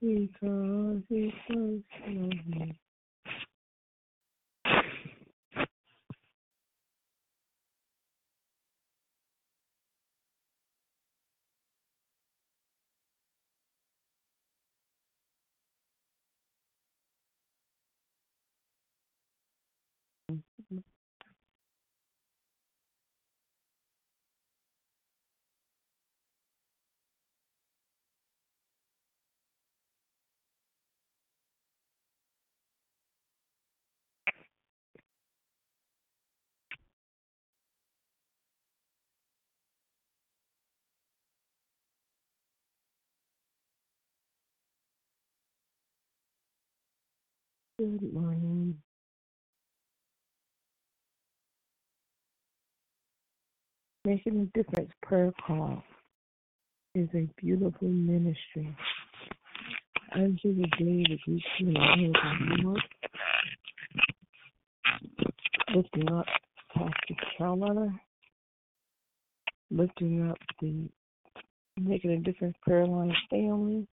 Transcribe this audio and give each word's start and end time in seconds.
because 0.00 1.02
he 1.08 1.32
first 1.48 1.84
loved 2.08 2.48
me. 2.48 2.80
Good 47.80 48.12
morning. 48.12 48.76
Making 54.04 54.40
a 54.54 54.58
Difference 54.58 54.90
Prayer 55.02 55.32
Call 55.46 55.82
is 56.94 57.08
a 57.14 57.26
beautiful 57.40 57.88
ministry. 57.88 58.76
Unto 60.14 60.54
the 60.54 60.66
day 60.78 61.04
that 61.08 61.18
we 61.26 61.42
see 61.58 61.64
the 61.64 62.12
Lord, 62.62 62.82
lifting 65.74 66.12
up 66.12 66.26
Pastor 66.74 67.14
Carolina, 67.38 67.98
lifting 69.70 70.28
up 70.28 70.36
the 70.60 70.86
Making 71.78 72.10
a 72.10 72.18
Difference 72.18 72.56
Prayer 72.60 72.86
Line 72.86 73.16
family. 73.30 73.86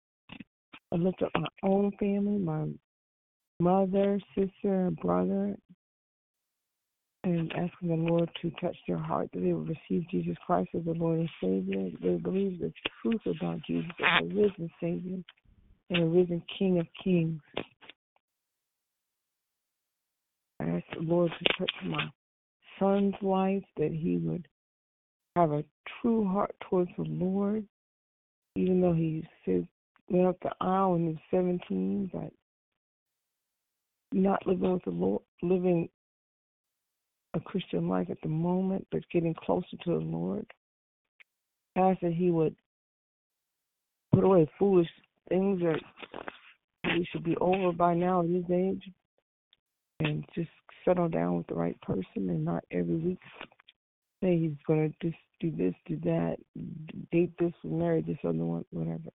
I 0.91 0.97
lift 0.97 1.23
up 1.23 1.31
my 1.35 1.47
own 1.63 1.93
family, 1.97 2.37
my 2.37 2.65
mother, 3.59 4.19
sister, 4.35 4.91
brother, 5.01 5.55
and 7.23 7.51
asking 7.53 7.89
the 7.89 7.95
Lord 7.95 8.29
to 8.41 8.51
touch 8.61 8.77
their 8.87 8.97
heart 8.97 9.29
that 9.33 9.39
they 9.39 9.53
will 9.53 9.65
receive 9.65 10.07
Jesus 10.09 10.37
Christ 10.45 10.69
as 10.75 10.85
the 10.85 10.93
Lord 10.93 11.19
and 11.19 11.29
Savior. 11.41 11.89
They 12.01 12.17
believe 12.17 12.59
the 12.59 12.71
truth 13.01 13.21
about 13.25 13.59
Jesus 13.67 13.91
as 13.99 14.23
a 14.23 14.33
risen 14.33 14.69
Savior 14.79 15.17
and 15.89 16.03
a 16.03 16.05
risen 16.05 16.41
King 16.57 16.79
of 16.79 16.87
Kings. 17.03 17.41
I 20.59 20.65
ask 20.65 20.85
the 20.93 21.01
Lord 21.01 21.31
to 21.31 21.53
touch 21.57 21.71
my 21.85 22.07
son's 22.79 23.15
life, 23.21 23.63
that 23.77 23.91
he 23.91 24.17
would 24.17 24.47
have 25.35 25.51
a 25.51 25.63
true 26.01 26.27
heart 26.27 26.55
towards 26.69 26.91
the 26.97 27.03
Lord, 27.03 27.65
even 28.55 28.81
though 28.81 28.93
he 28.93 29.27
went 30.09 30.27
up 30.27 30.39
the 30.41 30.51
aisle 30.61 30.93
when 30.93 31.01
he 31.01 31.07
was 31.09 31.17
17, 31.31 32.09
but 32.13 32.31
not 34.11 34.45
living 34.47 34.73
with 34.73 34.83
the 34.83 34.91
Lord, 34.91 35.21
living 35.41 35.89
a 37.33 37.39
Christian 37.39 37.87
life 37.87 38.07
at 38.09 38.21
the 38.21 38.29
moment, 38.29 38.87
but 38.91 39.01
getting 39.11 39.33
closer 39.33 39.77
to 39.83 39.91
the 39.91 40.05
Lord. 40.05 40.45
Ask 41.75 41.99
that 42.01 42.13
he 42.13 42.31
would 42.31 42.55
put 44.13 44.23
away 44.23 44.49
foolish 44.57 44.87
things 45.29 45.61
that 45.61 45.79
we 46.85 47.07
should 47.11 47.23
be 47.23 47.37
over 47.37 47.71
by 47.71 47.93
now 47.93 48.21
at 48.21 48.29
his 48.29 48.45
age 48.51 48.89
and 49.99 50.25
just 50.33 50.49
settle 50.85 51.09
down 51.09 51.37
with 51.37 51.47
the 51.47 51.53
right 51.53 51.79
person 51.81 52.07
and 52.15 52.45
not 52.45 52.63
every 52.71 52.95
week 52.95 53.19
say 54.21 54.37
he's 54.37 54.57
going 54.65 54.91
to 54.91 55.07
just 55.07 55.21
do 55.39 55.51
this, 55.51 55.73
do 55.85 55.97
that, 56.03 56.37
date 57.11 57.31
this, 57.39 57.53
marry 57.63 58.01
this 58.01 58.17
other 58.23 58.37
one, 58.37 58.65
whatever. 58.71 59.09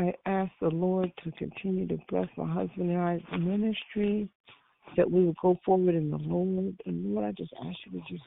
I 0.00 0.14
ask 0.24 0.50
the 0.62 0.70
Lord 0.70 1.12
to 1.22 1.30
continue 1.32 1.86
to 1.88 1.98
bless 2.08 2.28
my 2.38 2.50
husband 2.50 2.90
and 2.90 2.98
I's 2.98 3.20
ministry, 3.38 4.30
that 4.96 5.10
we 5.10 5.26
will 5.26 5.34
go 5.42 5.58
forward 5.62 5.94
in 5.94 6.10
the 6.10 6.16
Lord. 6.16 6.74
And 6.86 7.14
Lord, 7.14 7.26
I 7.26 7.32
just 7.32 7.52
ask 7.62 7.76
you 7.84 8.00
to 8.00 8.06
just 8.08 8.24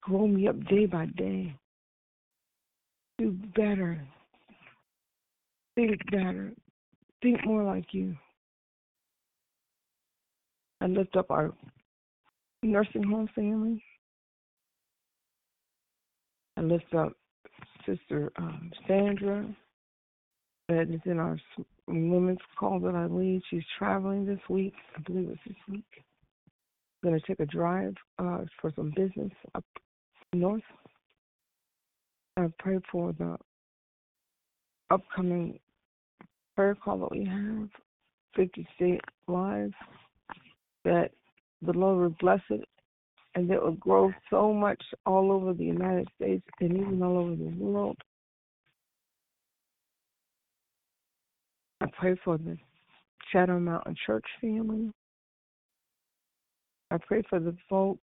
grow 0.00 0.28
me 0.28 0.46
up 0.46 0.64
day 0.68 0.86
by 0.86 1.06
day. 1.16 1.52
Do 3.18 3.32
better. 3.56 4.00
Think 5.74 5.98
better. 6.12 6.52
Think 7.20 7.44
more 7.44 7.64
like 7.64 7.92
you. 7.92 8.16
I 10.80 10.86
lift 10.86 11.16
up 11.16 11.32
our 11.32 11.52
nursing 12.62 13.02
home 13.02 13.28
family. 13.34 13.82
I 16.56 16.60
lift 16.60 16.94
up 16.94 17.12
Sister 17.84 18.30
um, 18.38 18.70
Sandra 18.86 19.44
that 20.68 20.90
is 20.90 21.00
in 21.04 21.18
our 21.18 21.38
women's 21.86 22.38
call 22.58 22.80
that 22.80 22.94
I 22.94 23.06
lead. 23.06 23.42
She's 23.50 23.62
traveling 23.78 24.26
this 24.26 24.40
week. 24.48 24.74
I 24.96 25.00
believe 25.02 25.30
it's 25.30 25.40
this 25.46 25.56
week. 25.68 25.84
Going 27.04 27.18
to 27.18 27.26
take 27.26 27.40
a 27.40 27.46
drive 27.46 27.94
uh, 28.18 28.40
for 28.60 28.72
some 28.74 28.92
business 28.96 29.30
up 29.54 29.64
north. 30.32 30.62
I 32.36 32.46
pray 32.58 32.80
for 32.90 33.12
the 33.12 33.36
upcoming 34.90 35.58
prayer 36.54 36.74
call 36.74 36.98
that 36.98 37.12
we 37.12 37.24
have, 37.24 37.68
50 38.34 38.66
State 38.74 39.00
Live, 39.28 39.72
that 40.84 41.10
the 41.62 41.72
Lord 41.72 41.98
would 41.98 42.18
bless 42.18 42.40
it 42.50 42.64
and 43.34 43.48
that 43.48 43.56
it 43.56 43.62
would 43.62 43.80
grow 43.80 44.12
so 44.30 44.52
much 44.52 44.82
all 45.04 45.30
over 45.30 45.52
the 45.52 45.64
United 45.64 46.08
States 46.16 46.44
and 46.60 46.72
even 46.72 47.02
all 47.02 47.18
over 47.18 47.36
the 47.36 47.56
world. 47.58 47.96
I 51.86 51.88
pray 51.96 52.16
for 52.24 52.36
the 52.36 52.56
Shadow 53.30 53.60
Mountain 53.60 53.94
Church 54.04 54.24
family. 54.40 54.90
I 56.90 56.98
pray 56.98 57.22
for 57.30 57.38
the 57.38 57.56
folks 57.70 58.00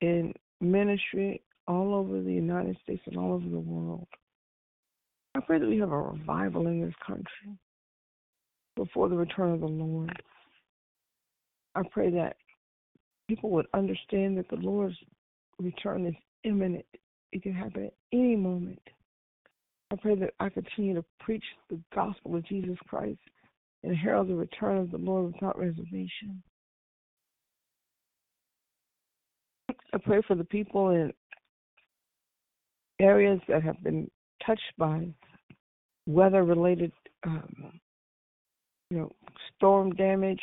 in 0.00 0.32
ministry 0.60 1.42
all 1.66 1.94
over 1.94 2.20
the 2.20 2.32
United 2.32 2.76
States 2.84 3.02
and 3.06 3.16
all 3.16 3.32
over 3.32 3.48
the 3.48 3.58
world. 3.58 4.06
I 5.34 5.40
pray 5.40 5.58
that 5.58 5.68
we 5.68 5.78
have 5.78 5.90
a 5.90 6.00
revival 6.00 6.68
in 6.68 6.80
this 6.80 6.94
country 7.04 7.58
before 8.76 9.08
the 9.08 9.16
return 9.16 9.52
of 9.52 9.60
the 9.60 9.66
Lord. 9.66 10.22
I 11.74 11.82
pray 11.90 12.10
that 12.10 12.36
people 13.26 13.50
would 13.50 13.66
understand 13.74 14.38
that 14.38 14.48
the 14.48 14.56
Lord's 14.56 14.96
return 15.58 16.06
is 16.06 16.14
imminent. 16.44 16.86
It 17.32 17.42
can 17.42 17.52
happen 17.52 17.86
at 17.86 17.94
any 18.12 18.36
moment. 18.36 18.80
I 19.90 19.96
pray 19.96 20.14
that 20.16 20.34
I 20.38 20.48
continue 20.50 20.94
to 20.94 21.04
preach 21.20 21.44
the 21.70 21.80
gospel 21.94 22.36
of 22.36 22.46
Jesus 22.46 22.76
Christ 22.86 23.20
and 23.82 23.96
herald 23.96 24.28
the 24.28 24.34
return 24.34 24.78
of 24.78 24.90
the 24.90 24.98
Lord 24.98 25.32
without 25.32 25.58
reservation. 25.58 26.42
I 29.70 29.98
pray 30.04 30.20
for 30.26 30.34
the 30.34 30.44
people 30.44 30.90
in 30.90 31.12
areas 33.00 33.40
that 33.48 33.62
have 33.62 33.82
been 33.82 34.10
touched 34.44 34.72
by 34.76 35.08
weather 36.06 36.44
related 36.44 36.92
um, 37.24 37.80
you 38.90 38.98
know 38.98 39.12
storm 39.56 39.92
damage 39.92 40.40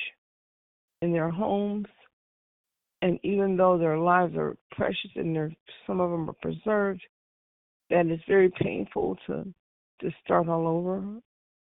in 1.02 1.12
their 1.12 1.30
homes 1.30 1.88
and 3.02 3.20
even 3.24 3.58
though 3.58 3.78
their 3.78 3.98
lives 3.98 4.36
are 4.36 4.56
precious 4.72 5.12
and 5.16 5.56
some 5.86 6.00
of 6.00 6.12
them 6.12 6.30
are 6.30 6.36
preserved 6.42 7.02
that 7.90 8.08
is 8.08 8.20
very 8.28 8.50
painful 8.50 9.18
to 9.28 9.46
to 10.02 10.12
start 10.24 10.50
all 10.50 10.68
over, 10.68 11.04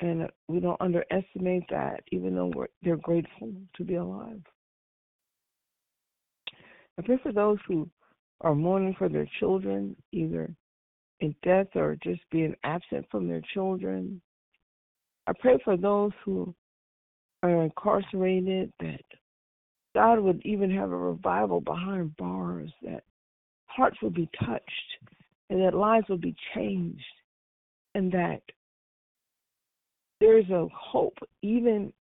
and 0.01 0.29
we 0.49 0.59
don't 0.59 0.81
underestimate 0.81 1.65
that. 1.71 2.03
Even 2.11 2.35
though 2.35 2.51
we're, 2.55 2.69
they're 2.83 2.97
grateful 2.97 3.53
to 3.77 3.85
be 3.85 3.97
alive. 3.97 4.41
I 6.99 7.03
pray 7.03 7.19
for 7.23 7.33
those 7.33 7.59
who 7.67 7.89
are 8.41 8.55
mourning 8.55 8.95
for 8.99 9.09
their 9.09 9.29
children, 9.39 9.97
either 10.13 10.55
in 11.21 11.35
death 11.43 11.69
or 11.75 11.97
just 12.03 12.21
being 12.31 12.55
absent 12.65 13.07
from 13.11 13.29
their 13.29 13.43
children. 13.55 14.21
I 15.27 15.33
pray 15.39 15.59
for 15.65 15.77
those 15.77 16.11
who 16.25 16.55
are 17.43 17.63
incarcerated 17.63 18.73
that 18.81 19.05
God 19.95 20.19
would 20.21 20.41
even 20.45 20.71
have 20.77 20.91
a 20.91 20.97
revival 20.97 21.61
behind 21.61 22.17
bars, 22.17 22.71
that 22.83 23.05
hearts 23.67 23.97
would 24.03 24.15
be 24.15 24.29
touched 24.41 24.99
and 25.53 25.61
that 25.61 25.75
lives 25.75 26.09
will 26.09 26.17
be 26.17 26.35
changed 26.55 27.05
and 27.95 28.11
that 28.11 28.41
there's 30.19 30.49
a 30.49 30.67
hope 30.75 31.19
even 31.43 31.93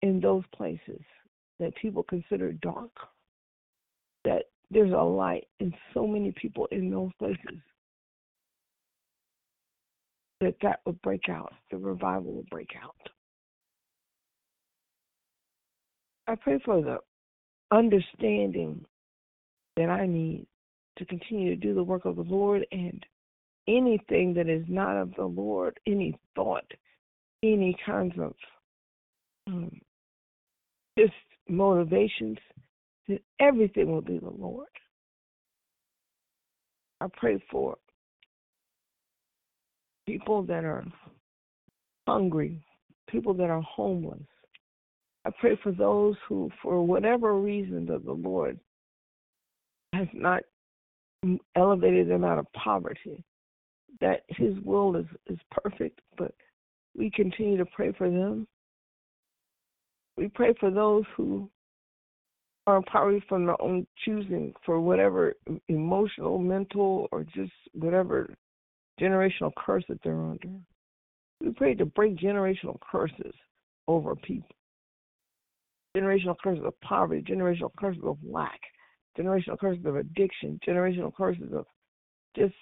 in 0.00 0.20
those 0.20 0.42
places 0.56 1.02
that 1.60 1.76
people 1.76 2.02
consider 2.02 2.52
dark, 2.52 2.90
that 4.24 4.44
there's 4.70 4.92
a 4.92 4.96
light 4.96 5.46
in 5.60 5.70
so 5.92 6.06
many 6.06 6.32
people 6.32 6.66
in 6.72 6.90
those 6.90 7.10
places 7.18 7.60
that 10.40 10.54
that 10.62 10.80
would 10.86 11.00
break 11.02 11.28
out, 11.28 11.52
the 11.70 11.76
revival 11.76 12.32
would 12.32 12.48
break 12.48 12.70
out. 12.82 12.96
I 16.26 16.36
pray 16.36 16.58
for 16.64 16.80
the 16.80 17.00
understanding 17.70 18.82
that 19.76 19.90
I 19.90 20.06
need 20.06 20.46
to 20.98 21.04
continue 21.06 21.50
to 21.50 21.60
do 21.60 21.74
the 21.74 21.82
work 21.82 22.04
of 22.04 22.16
the 22.16 22.22
Lord 22.22 22.66
and 22.72 23.04
anything 23.68 24.34
that 24.34 24.48
is 24.48 24.64
not 24.68 24.96
of 24.96 25.14
the 25.16 25.24
Lord, 25.24 25.78
any 25.86 26.18
thought, 26.34 26.70
any 27.42 27.76
kinds 27.84 28.14
of 28.18 28.34
um, 29.46 29.80
just 30.98 31.12
motivations, 31.48 32.38
everything 33.40 33.90
will 33.90 34.02
be 34.02 34.18
the 34.18 34.30
Lord. 34.30 34.68
I 37.00 37.06
pray 37.12 37.42
for 37.50 37.76
people 40.06 40.42
that 40.44 40.64
are 40.64 40.84
hungry, 42.06 42.64
people 43.08 43.34
that 43.34 43.50
are 43.50 43.62
homeless. 43.62 44.22
I 45.26 45.30
pray 45.40 45.58
for 45.62 45.72
those 45.72 46.16
who, 46.28 46.50
for 46.62 46.86
whatever 46.86 47.38
reason, 47.40 47.86
that 47.86 48.04
the 48.04 48.12
Lord 48.12 48.58
has 49.94 50.08
not 50.12 50.42
elevated 51.56 52.08
them 52.08 52.24
out 52.24 52.38
of 52.38 52.52
poverty, 52.52 53.24
that 54.00 54.22
His 54.28 54.54
will 54.64 54.96
is, 54.96 55.06
is 55.26 55.38
perfect, 55.50 56.00
but 56.16 56.34
we 56.96 57.10
continue 57.10 57.56
to 57.56 57.66
pray 57.66 57.92
for 57.96 58.10
them. 58.10 58.46
We 60.16 60.28
pray 60.28 60.54
for 60.60 60.70
those 60.70 61.04
who 61.16 61.50
are 62.66 62.80
poverty 62.82 63.22
from 63.28 63.46
their 63.46 63.60
own 63.60 63.86
choosing 64.04 64.54
for 64.64 64.80
whatever 64.80 65.34
emotional, 65.68 66.38
mental, 66.38 67.08
or 67.12 67.24
just 67.24 67.52
whatever 67.72 68.32
generational 69.00 69.52
curse 69.58 69.84
that 69.88 69.98
they're 70.02 70.14
under. 70.14 70.48
We 71.40 71.50
pray 71.52 71.74
to 71.74 71.84
break 71.84 72.16
generational 72.16 72.78
curses 72.80 73.34
over 73.86 74.14
people. 74.14 74.54
Generational 75.96 76.36
curses 76.42 76.64
of 76.64 76.80
poverty, 76.80 77.22
generational 77.22 77.70
curses 77.78 78.02
of 78.04 78.18
lack, 78.24 78.60
generational 79.18 79.58
curses 79.58 79.84
of 79.86 79.96
addiction, 79.96 80.58
generational 80.66 81.14
curses 81.14 81.52
of 81.52 81.66
just 82.36 82.54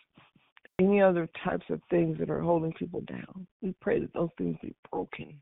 any 0.79 1.01
other 1.01 1.29
types 1.45 1.65
of 1.71 1.81
things 1.91 2.19
that 2.19 2.31
are 2.31 2.41
holding 2.41 2.73
people 2.73 3.01
down. 3.03 3.47
We 3.61 3.75
pray 3.81 4.01
that 4.01 4.13
those 4.15 4.31
things 4.37 4.57
be 4.63 4.75
broken. 4.91 5.41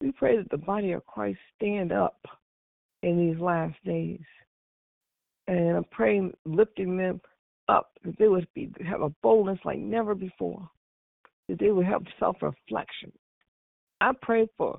We 0.00 0.12
pray 0.12 0.36
that 0.36 0.50
the 0.50 0.58
body 0.58 0.92
of 0.92 1.06
Christ 1.06 1.38
stand 1.56 1.92
up 1.92 2.18
in 3.02 3.18
these 3.18 3.40
last 3.40 3.76
days. 3.84 4.20
And 5.48 5.76
I'm 5.76 5.84
praying, 5.84 6.32
lifting 6.44 6.96
them 6.96 7.20
up, 7.68 7.92
that 8.04 8.18
they 8.18 8.28
would 8.28 8.46
be 8.54 8.70
have 8.88 9.02
a 9.02 9.10
boldness 9.22 9.58
like 9.64 9.78
never 9.78 10.14
before, 10.14 10.68
that 11.48 11.58
they 11.58 11.70
would 11.70 11.86
have 11.86 12.02
self 12.18 12.36
reflection. 12.42 13.12
I 14.00 14.12
pray 14.20 14.48
for 14.58 14.78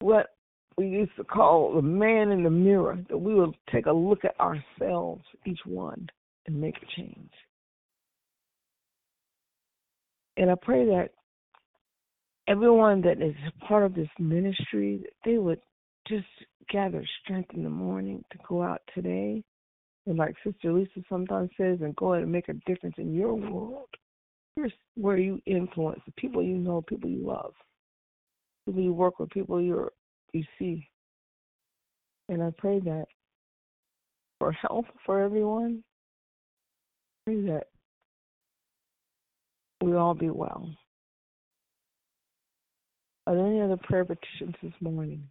what 0.00 0.35
we 0.76 0.88
used 0.88 1.16
to 1.16 1.24
call 1.24 1.74
the 1.74 1.82
man 1.82 2.30
in 2.30 2.42
the 2.42 2.50
mirror, 2.50 2.98
that 3.08 3.16
we 3.16 3.34
will 3.34 3.54
take 3.72 3.86
a 3.86 3.92
look 3.92 4.24
at 4.24 4.38
ourselves, 4.38 5.24
each 5.46 5.60
one, 5.64 6.06
and 6.46 6.60
make 6.60 6.76
a 6.76 7.00
change. 7.00 7.30
And 10.36 10.50
I 10.50 10.54
pray 10.60 10.84
that 10.84 11.10
everyone 12.46 13.00
that 13.02 13.22
is 13.22 13.34
part 13.66 13.84
of 13.84 13.94
this 13.94 14.08
ministry, 14.18 15.04
they 15.24 15.38
would 15.38 15.60
just 16.06 16.26
gather 16.70 17.04
strength 17.22 17.50
in 17.54 17.64
the 17.64 17.70
morning 17.70 18.22
to 18.32 18.38
go 18.46 18.62
out 18.62 18.82
today. 18.94 19.42
And 20.06 20.18
like 20.18 20.34
Sister 20.44 20.72
Lisa 20.72 21.00
sometimes 21.08 21.50
says, 21.56 21.78
and 21.80 21.96
go 21.96 22.14
out 22.14 22.22
and 22.22 22.30
make 22.30 22.48
a 22.48 22.54
difference 22.66 22.96
in 22.98 23.14
your 23.14 23.34
world. 23.34 23.88
Here's 24.54 24.72
where 24.94 25.18
you 25.18 25.40
influence 25.46 26.00
the 26.06 26.12
people 26.12 26.42
you 26.42 26.56
know, 26.56 26.82
people 26.82 27.10
you 27.10 27.26
love, 27.26 27.52
people 28.66 28.82
you 28.82 28.92
work 28.92 29.18
with, 29.18 29.30
people 29.30 29.60
you 29.60 29.90
you 30.32 30.44
see. 30.58 30.88
And 32.28 32.42
I 32.42 32.50
pray 32.56 32.80
that 32.80 33.06
for 34.38 34.52
health 34.52 34.86
for 35.04 35.20
everyone, 35.20 35.82
I 37.26 37.30
pray 37.30 37.40
that 37.46 37.64
we 39.82 39.94
all 39.94 40.14
be 40.14 40.30
well. 40.30 40.68
Are 43.26 43.34
there 43.34 43.46
any 43.46 43.60
other 43.60 43.76
prayer 43.76 44.04
petitions 44.04 44.54
this 44.62 44.72
morning? 44.80 45.28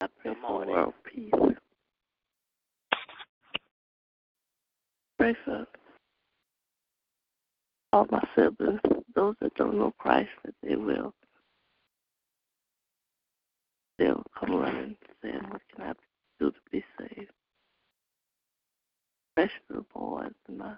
I 0.00 0.06
pray 0.22 0.32
for 0.40 0.66
world 0.66 0.94
peace. 1.12 1.57
Pray 5.18 5.34
for 5.44 5.66
all 7.92 8.06
my 8.10 8.22
siblings, 8.36 8.80
those 9.14 9.34
that 9.40 9.54
don't 9.54 9.76
know 9.76 9.92
Christ, 9.98 10.28
that 10.44 10.54
they 10.62 10.76
will 10.76 11.12
they'll 13.98 14.22
come 14.38 14.54
running 14.54 14.96
saying, 15.22 15.40
What 15.48 15.62
can 15.74 15.86
I 15.86 15.92
do 16.38 16.50
to 16.50 16.56
be 16.70 16.84
saved? 16.98 17.32
Especially 19.36 19.62
the 19.70 19.84
boys 19.92 20.32
in 20.48 20.58
my 20.58 20.74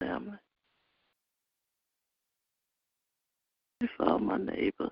family. 0.00 0.38
Pray 3.80 3.88
for 3.96 4.10
all 4.10 4.18
my 4.20 4.38
neighbors. 4.38 4.90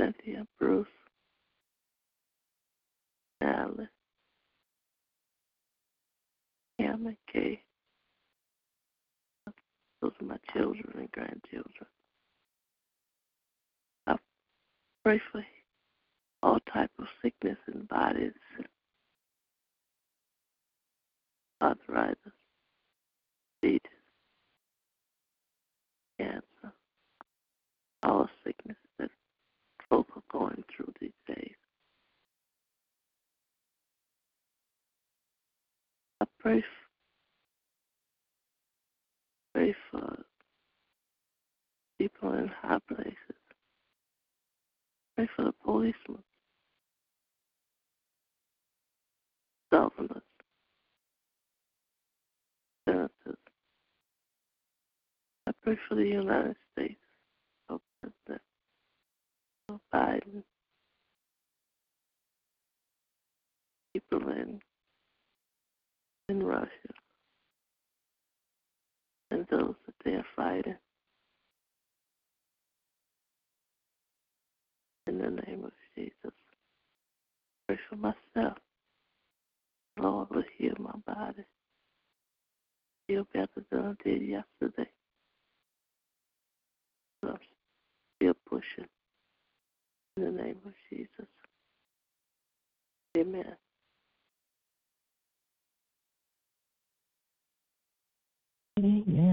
Cynthia, 0.00 0.46
Bruce, 0.60 0.86
Alice, 3.42 3.88
Cam, 6.86 7.06
and 7.06 7.16
Kay. 7.32 7.60
Those 10.00 10.12
are 10.20 10.24
my 10.24 10.36
children 10.52 10.92
and 10.96 11.10
grandchildren. 11.10 11.86
I 14.06 14.16
pray 15.04 15.20
for 15.32 15.44
all 16.42 16.58
type 16.72 16.90
of 16.98 17.06
sickness 17.22 17.56
in 17.72 17.82
bodies, 17.86 18.32
arthritis, 21.62 22.16
diabetes, 23.62 23.80
cancer, 26.20 26.74
all 28.02 28.28
sickness 28.44 28.76
that 28.98 29.10
folk 29.88 30.06
are 30.14 30.22
going 30.30 30.62
through 30.74 30.92
these 31.00 31.10
days. 31.26 31.54
I 36.20 36.26
pray, 36.38 36.64
pray 39.56 39.74
for 39.90 40.22
people 41.98 42.34
in 42.34 42.50
high 42.60 42.78
places. 42.86 43.16
Pray 45.16 45.26
for 45.34 45.44
the 45.46 45.52
policemen, 45.64 46.22
governors, 49.72 50.22
senators. 52.86 53.10
I 55.46 55.52
pray 55.62 55.78
for 55.88 55.94
the 55.94 56.04
United 56.04 56.56
States, 56.72 57.00
for 57.66 57.78
President 58.02 58.42
Joe 59.70 59.80
Biden, 59.94 60.42
people 63.94 64.28
in 64.28 64.60
in 66.28 66.42
Russia, 66.42 66.68
and 69.36 69.46
those 69.50 69.74
that 69.84 69.94
they 70.04 70.12
are 70.12 70.24
fighting. 70.34 70.76
In 75.06 75.18
the 75.18 75.30
name 75.30 75.64
of 75.64 75.72
Jesus, 75.94 76.34
pray 77.68 77.78
for 77.88 77.96
myself. 77.96 78.56
Lord, 79.98 80.28
will 80.30 80.42
heal 80.58 80.74
my 80.78 80.92
body. 81.06 81.44
Feel 83.06 83.26
better 83.32 83.64
than 83.70 83.80
I 83.80 84.08
did 84.08 84.22
yesterday. 84.22 84.90
I'm 87.22 87.36
still 88.16 88.34
pushing. 88.48 88.88
In 90.16 90.24
the 90.24 90.30
name 90.30 90.56
of 90.64 90.72
Jesus. 90.90 91.28
Amen. 93.16 93.56
Amen. 98.78 99.25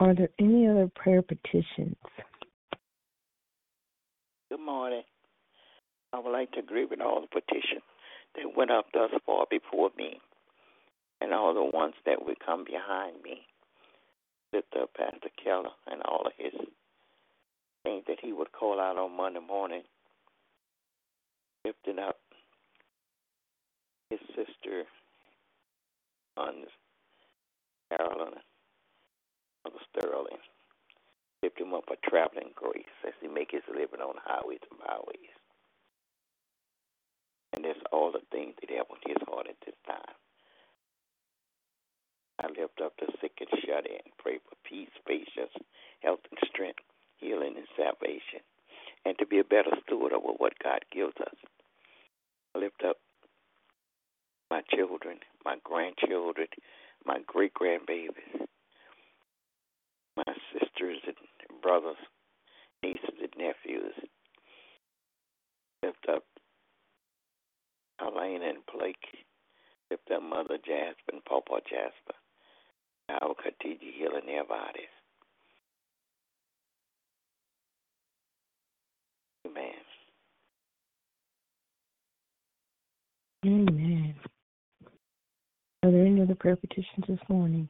Are 0.00 0.14
there 0.14 0.28
any 0.38 0.68
other 0.68 0.88
prayer 0.94 1.22
petitions? 1.22 1.96
Good 4.48 4.60
morning. 4.60 5.02
I 6.12 6.20
would 6.20 6.30
like 6.30 6.52
to 6.52 6.60
agree 6.60 6.84
with 6.84 7.00
all 7.00 7.20
the 7.20 7.26
petitions 7.26 7.82
that 8.36 8.56
went 8.56 8.70
up 8.70 8.86
thus 8.94 9.10
far 9.26 9.46
before 9.50 9.90
me 9.98 10.20
and 11.20 11.34
all 11.34 11.52
the 11.52 11.76
ones 11.76 11.94
that 12.06 12.24
would 12.24 12.38
come 12.44 12.64
behind 12.64 13.22
me. 13.24 13.40
Lift 14.52 14.68
up 14.80 14.90
Pastor 14.94 15.30
Keller 15.42 15.70
and 15.90 16.00
all 16.02 16.26
of 16.26 16.32
his 16.38 16.54
things 17.82 18.04
that 18.06 18.18
he 18.22 18.32
would 18.32 18.52
call 18.52 18.80
out 18.80 18.96
on 18.96 19.16
Monday 19.16 19.40
morning. 19.40 19.82
Lifting 21.64 21.98
up 21.98 22.16
his 24.10 24.20
sister, 24.28 24.84
sons, 26.38 26.68
Carolyn, 27.90 28.34
Mother 29.68 29.84
Sterling. 29.92 30.40
Lift 31.42 31.60
him 31.60 31.74
up 31.74 31.84
for 31.86 31.96
traveling 32.08 32.56
grace 32.56 32.96
as 33.06 33.12
he 33.20 33.28
make 33.28 33.50
his 33.52 33.62
living 33.68 34.00
on 34.00 34.14
highways 34.24 34.64
and 34.70 34.80
byways. 34.80 35.36
And 37.52 37.64
that's 37.64 37.84
all 37.92 38.10
the 38.10 38.24
things 38.32 38.54
that 38.60 38.70
have 38.70 38.88
on 38.88 38.96
his 39.04 39.20
heart 39.28 39.46
at 39.48 39.60
this 39.66 39.76
time. 39.86 40.16
I 42.40 42.46
lift 42.48 42.80
up 42.80 42.94
the 42.96 43.12
sick 43.20 43.32
and 43.40 43.60
shut 43.60 43.84
in. 43.84 44.00
Pray 44.16 44.38
for 44.40 44.56
peace, 44.64 44.94
patience, 45.06 45.52
health, 46.00 46.24
and 46.30 46.40
strength, 46.48 46.80
healing, 47.18 47.54
and 47.58 47.68
salvation, 47.76 48.40
and 49.04 49.18
to 49.18 49.26
be 49.26 49.38
a 49.38 49.44
better 49.44 49.76
steward 49.84 50.14
over 50.14 50.32
what 50.38 50.58
God 50.64 50.80
gives 50.90 51.16
us. 51.20 51.36
I 52.54 52.60
lift 52.60 52.82
up 52.88 52.96
my 54.50 54.62
children, 54.74 55.18
my 55.44 55.56
grandchildren, 55.62 56.48
my 57.04 57.18
great 57.26 57.52
grandbabies, 57.52 58.48
my 60.26 60.34
sisters 60.52 60.98
and 61.06 61.62
brothers, 61.62 61.96
nieces 62.82 63.18
and 63.20 63.32
nephews. 63.38 63.94
Lift 65.82 66.06
up 66.12 66.24
Elaine 68.00 68.42
and 68.42 68.58
Blake. 68.72 68.96
Lift 69.90 70.10
up 70.14 70.22
Mother 70.22 70.58
Jasper 70.58 71.12
and 71.12 71.24
Papa 71.24 71.60
Jasper. 71.68 72.18
I 73.08 73.24
will 73.24 73.34
continue 73.34 73.92
healing 73.96 74.26
their 74.26 74.44
bodies. 74.44 74.84
Amen. 79.46 79.72
Amen. 83.46 84.14
Are 85.84 85.90
there 85.90 86.04
any 86.04 86.20
other 86.20 86.34
prayer 86.34 86.56
petitions 86.56 87.06
this 87.08 87.18
morning? 87.28 87.68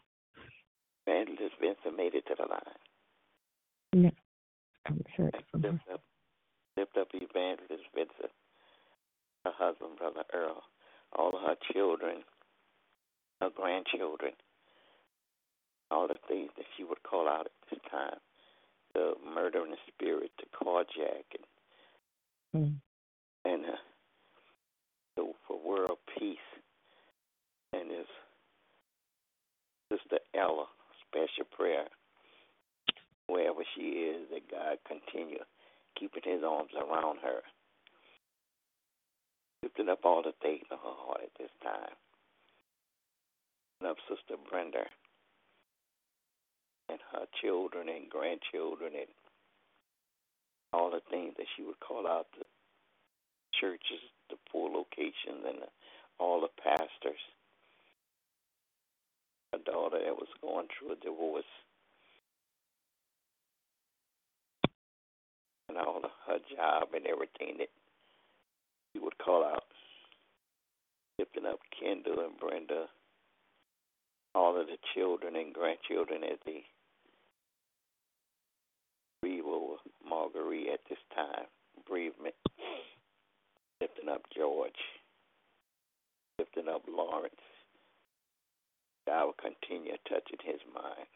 Evangelist 1.38 1.60
Vincent 1.60 1.96
made 1.96 2.14
it 2.14 2.26
to 2.26 2.34
the 2.36 2.46
line. 2.48 2.60
No. 3.92 4.10
I 4.86 4.88
haven't 4.90 5.06
heard 5.16 5.36
from. 5.50 5.62
Lift 5.62 5.88
up, 5.92 6.00
lift 6.76 6.96
up 6.96 7.08
Evangelist 7.14 7.84
Vincent, 7.94 8.32
her 9.44 9.52
husband, 9.56 9.98
Brother 9.98 10.24
Earl, 10.34 10.62
all 11.16 11.28
of 11.28 11.42
her 11.42 11.56
children, 11.72 12.18
her 13.40 13.50
grandchildren, 13.54 14.32
all 15.90 16.08
the 16.08 16.14
things 16.28 16.50
that 16.56 16.66
she 16.76 16.84
would 16.84 17.02
call 17.02 17.28
out 17.28 17.46
at 17.46 17.52
this 17.70 17.80
time 17.90 18.18
the 18.94 19.12
murdering 19.34 19.74
spirit, 19.88 20.30
the 20.38 20.46
carjacking, 20.56 21.44
Mm. 22.56 22.80
and 23.44 23.64
uh, 23.66 23.76
the, 25.16 25.30
for 25.46 25.58
world 25.62 25.98
peace. 26.18 26.38
And 27.74 27.90
his 27.90 28.06
sister 29.92 30.18
Ella, 30.34 30.64
special 31.08 31.48
prayer, 31.50 31.88
wherever 33.26 33.64
she 33.74 34.12
is, 34.12 34.28
that 34.30 34.50
God 34.50 34.78
continue 34.86 35.40
keeping 35.98 36.22
his 36.24 36.42
arms 36.44 36.70
around 36.76 37.18
her. 37.22 37.42
Lifting 39.62 39.88
up 39.88 40.04
all 40.04 40.22
the 40.22 40.32
things 40.40 40.64
in 40.70 40.76
her 40.76 40.98
heart 41.02 41.20
at 41.24 41.34
this 41.38 41.50
time. 41.62 41.96
And 43.80 43.90
up 43.90 43.96
Sister 44.08 44.36
Brenda 44.50 44.86
and 46.88 46.98
her 47.12 47.26
children 47.42 47.88
and 47.88 48.08
grandchildren 48.08 48.92
and 48.94 49.10
all 50.72 50.90
the 50.90 51.02
things 51.10 51.34
that 51.36 51.46
she 51.56 51.62
would 51.62 51.80
call 51.80 52.06
out 52.06 52.26
the 52.38 52.44
churches, 53.60 54.02
the 54.30 54.36
poor 54.50 54.70
locations, 54.70 55.44
and 55.46 55.62
the, 55.62 55.70
all 56.18 56.40
the 56.40 56.52
pastors. 56.62 57.20
A 59.54 59.58
daughter 59.58 59.98
that 60.04 60.14
was 60.14 60.28
going 60.42 60.66
through 60.68 60.92
a 60.92 60.96
divorce, 60.96 61.42
and 65.68 65.78
all 65.78 65.96
of 66.04 66.10
her 66.26 66.38
job 66.54 66.88
and 66.94 67.06
everything 67.06 67.56
that 67.58 67.70
she 68.92 69.00
would 69.00 69.16
call 69.18 69.42
out. 69.44 69.64
Lifting 71.18 71.46
up 71.46 71.60
Kendall 71.80 72.24
and 72.24 72.38
Brenda, 72.38 72.86
all 74.34 74.60
of 74.60 74.66
the 74.66 74.76
children 74.94 75.34
and 75.34 75.54
grandchildren 75.54 76.24
as 76.24 76.38
they 76.44 76.62
grieve 79.22 79.44
Marguerite 80.08 80.68
at 80.74 80.80
this 80.88 80.98
time, 81.14 81.46
bereavement. 81.88 82.34
Lifting 83.80 84.08
up 84.08 84.22
George, 84.36 84.72
lifting 86.38 86.68
up 86.68 86.82
Lawrence. 86.88 87.47
God 89.08 89.24
will 89.24 89.34
continue 89.40 89.94
touching 90.06 90.38
his 90.44 90.60
mind. 90.74 91.08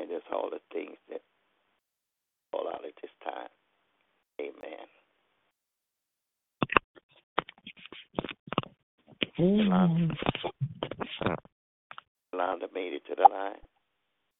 And 0.00 0.10
that's 0.10 0.24
all 0.32 0.50
the 0.50 0.58
things 0.72 0.96
that 1.08 1.20
fall 2.50 2.66
out 2.68 2.84
at 2.84 2.94
this 3.00 3.12
time. 3.22 3.48
Amen. 4.40 4.88
Amen. 9.38 10.10
Yolanda 12.32 12.66
made 12.74 12.94
it 12.94 13.02
to 13.06 13.14
the 13.14 13.28
line. 13.32 13.54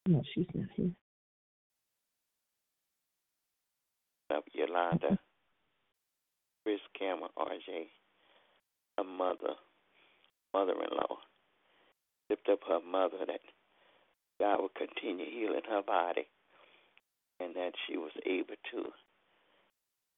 No, 0.05 0.21
she's 0.35 0.45
not 0.53 0.67
here. 0.75 0.91
Up 4.35 4.43
Yolanda, 4.51 5.17
Chris 6.63 6.79
Cameron, 6.99 7.29
RJ, 7.37 7.87
her 8.97 9.03
mother, 9.05 9.55
mother-in-law. 10.53 11.17
Lift 12.29 12.49
up 12.49 12.59
her 12.67 12.79
mother 12.79 13.25
that 13.27 13.41
God 14.39 14.61
will 14.61 14.71
continue 14.75 15.25
healing 15.29 15.61
her 15.69 15.81
body 15.81 16.27
and 17.39 17.55
that 17.55 17.73
she 17.87 17.97
was 17.97 18.11
able 18.25 18.55
to 18.71 18.89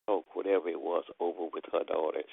talk 0.08 0.26
whatever 0.36 0.70
it 0.70 0.80
was 0.80 1.04
over 1.20 1.50
with 1.54 1.64
her 1.72 1.84
daughters 1.84 2.30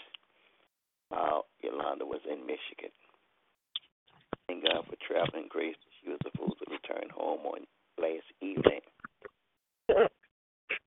while 1.08 1.46
Yolanda 1.62 2.04
was 2.04 2.20
in 2.30 2.40
Michigan. 2.40 2.92
Thank 4.46 4.64
God 4.64 4.84
for 4.88 4.96
traveling 5.06 5.46
grace. 5.48 5.76
She 6.02 6.10
was 6.10 6.18
supposed 6.24 6.58
to 6.58 6.70
return 6.70 7.08
home 7.14 7.40
on 7.46 7.66
last 7.98 8.26
evening. 8.40 8.80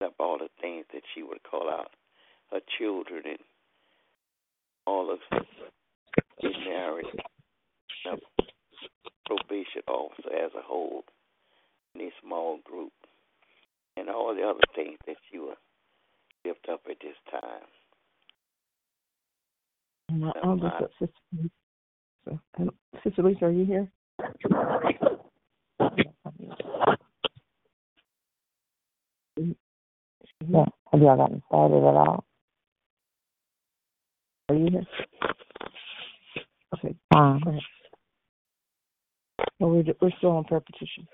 Up 0.04 0.14
all 0.18 0.38
the 0.38 0.48
things 0.60 0.84
that 0.92 1.02
she 1.14 1.22
would 1.22 1.42
call 1.48 1.70
out 1.70 1.90
her 2.50 2.60
children 2.78 3.22
and 3.24 3.38
all 4.86 5.12
of 5.12 5.18
married 6.42 7.06
the 8.04 8.18
probation 9.26 9.82
officer 9.88 10.34
as 10.34 10.50
a 10.58 10.62
whole 10.62 11.04
in 11.94 12.02
a 12.02 12.10
small 12.22 12.58
group 12.64 12.92
and 13.96 14.08
all 14.08 14.34
the 14.34 14.42
other 14.42 14.60
things 14.74 14.98
that 15.06 15.16
you 15.32 15.42
will 15.42 15.54
lift 16.44 16.68
up 16.70 16.80
at 16.90 16.96
this 17.00 17.16
time. 17.30 17.66
And 20.08 20.24
I- 20.26 20.32
I'll 20.42 20.56
look 20.56 20.72
up 20.74 20.90
Sister 20.98 21.14
Lisa. 21.32 22.40
So, 22.56 22.74
Sister 23.02 23.22
Lisa, 23.22 23.46
are 23.46 23.50
you 23.50 23.64
here? 23.64 23.92
Yeah. 30.48 30.64
Have 30.92 31.00
y'all 31.00 31.16
gotten 31.16 31.42
started 31.46 31.76
at 31.76 31.94
all? 31.94 32.24
Are 34.48 34.54
you 34.54 34.70
here? 34.70 34.86
Okay. 36.74 36.94
Um. 37.22 37.60
No, 39.60 39.68
we're, 39.68 39.84
we're 40.00 40.10
still 40.18 40.30
on 40.30 40.44
prayer 40.44 40.60
petition. 40.60 41.06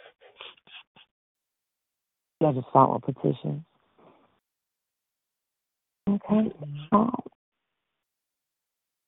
yeah, 2.40 2.52
just 2.52 2.68
start 2.70 2.90
with 2.92 3.14
petitions. 3.14 3.62
Okay. 6.08 6.50
Um, 6.92 7.14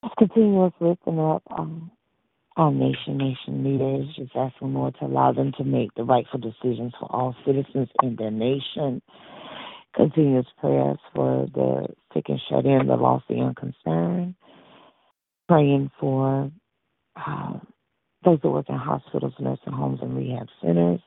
just 0.04 0.16
continue 0.16 0.62
us 0.64 0.72
lifting 0.80 1.18
up 1.18 1.42
um, 1.56 1.90
our 2.58 2.70
nation, 2.70 3.16
nation 3.16 3.64
leaders, 3.64 4.14
just 4.16 4.36
asking 4.36 4.74
Lord 4.74 4.94
to 5.00 5.06
allow 5.06 5.32
them 5.32 5.52
to 5.56 5.64
make 5.64 5.94
the 5.94 6.04
rightful 6.04 6.40
decisions 6.40 6.92
for 7.00 7.06
all 7.10 7.34
citizens 7.46 7.88
in 8.02 8.16
their 8.16 8.30
nation. 8.30 9.00
Continuous 9.96 10.46
prayers 10.60 10.98
for 11.14 11.46
the 11.54 11.86
sick 12.12 12.26
and 12.28 12.40
shut 12.50 12.66
in, 12.66 12.86
the 12.86 12.96
lost, 12.96 13.24
the 13.28 13.36
unconcerned. 13.36 14.34
Praying 15.48 15.90
for 15.98 16.50
um, 17.26 17.66
those 18.24 18.38
that 18.42 18.50
work 18.50 18.68
in 18.68 18.76
hospitals, 18.76 19.35
nursing 19.38 19.72
homes, 19.72 20.00
and 20.02 20.16
rehab 20.16 20.48
centers. 20.62 21.00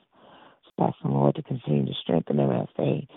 Just 0.80 0.96
the 1.04 1.10
Lord 1.10 1.36
to 1.36 1.44
continue 1.44 1.86
to 1.86 1.94
strengthen 2.02 2.38
them 2.38 2.52
as 2.52 2.68
they 2.78 3.08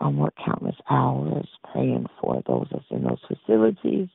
um, 0.00 0.18
work 0.18 0.34
countless 0.44 0.76
hours 0.90 1.48
praying 1.72 2.06
for 2.20 2.42
those 2.46 2.66
that's 2.70 2.84
in 2.90 3.04
those 3.04 3.20
facilities. 3.28 4.08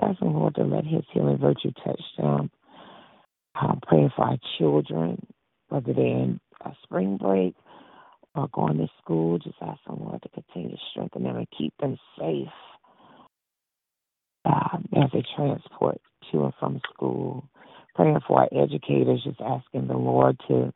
Just 0.00 0.20
the 0.20 0.26
Lord 0.26 0.54
to 0.54 0.64
let 0.64 0.84
His 0.84 1.04
healing 1.12 1.38
virtue 1.38 1.72
touch 1.84 2.02
them. 2.18 2.50
Uh, 3.54 3.74
praying 3.86 4.10
for 4.16 4.24
our 4.24 4.38
children, 4.58 5.26
whether 5.68 5.92
they're 5.92 6.04
in 6.06 6.40
a 6.64 6.70
spring 6.82 7.18
break 7.18 7.54
or 8.34 8.48
going 8.48 8.78
to 8.78 8.88
school. 9.02 9.38
Just 9.38 9.56
ask 9.60 9.78
the 9.86 9.92
Lord 9.92 10.22
to 10.22 10.28
continue 10.30 10.70
to 10.70 10.82
strengthen 10.90 11.24
them 11.24 11.36
and 11.36 11.46
keep 11.56 11.74
them 11.78 11.98
safe 12.18 12.48
um, 14.46 14.88
as 14.96 15.10
they 15.12 15.22
transport 15.36 16.00
to 16.30 16.44
and 16.44 16.54
from 16.58 16.80
school. 16.92 17.44
Praying 17.94 18.20
for 18.26 18.40
our 18.40 18.48
educators, 18.52 19.22
just 19.24 19.40
asking 19.40 19.88
the 19.88 19.96
Lord 19.96 20.40
to 20.48 20.72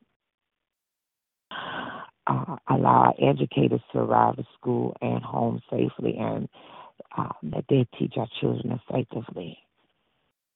uh, 2.26 2.56
allow 2.68 3.12
our 3.12 3.14
educators 3.30 3.80
to 3.92 3.98
arrive 3.98 4.34
at 4.38 4.44
school 4.58 4.96
and 5.00 5.22
home 5.22 5.60
safely 5.70 6.16
and 6.18 6.48
uh, 7.16 7.32
that 7.42 7.64
they 7.68 7.86
teach 7.98 8.14
our 8.16 8.28
children 8.40 8.78
effectively. 8.88 9.58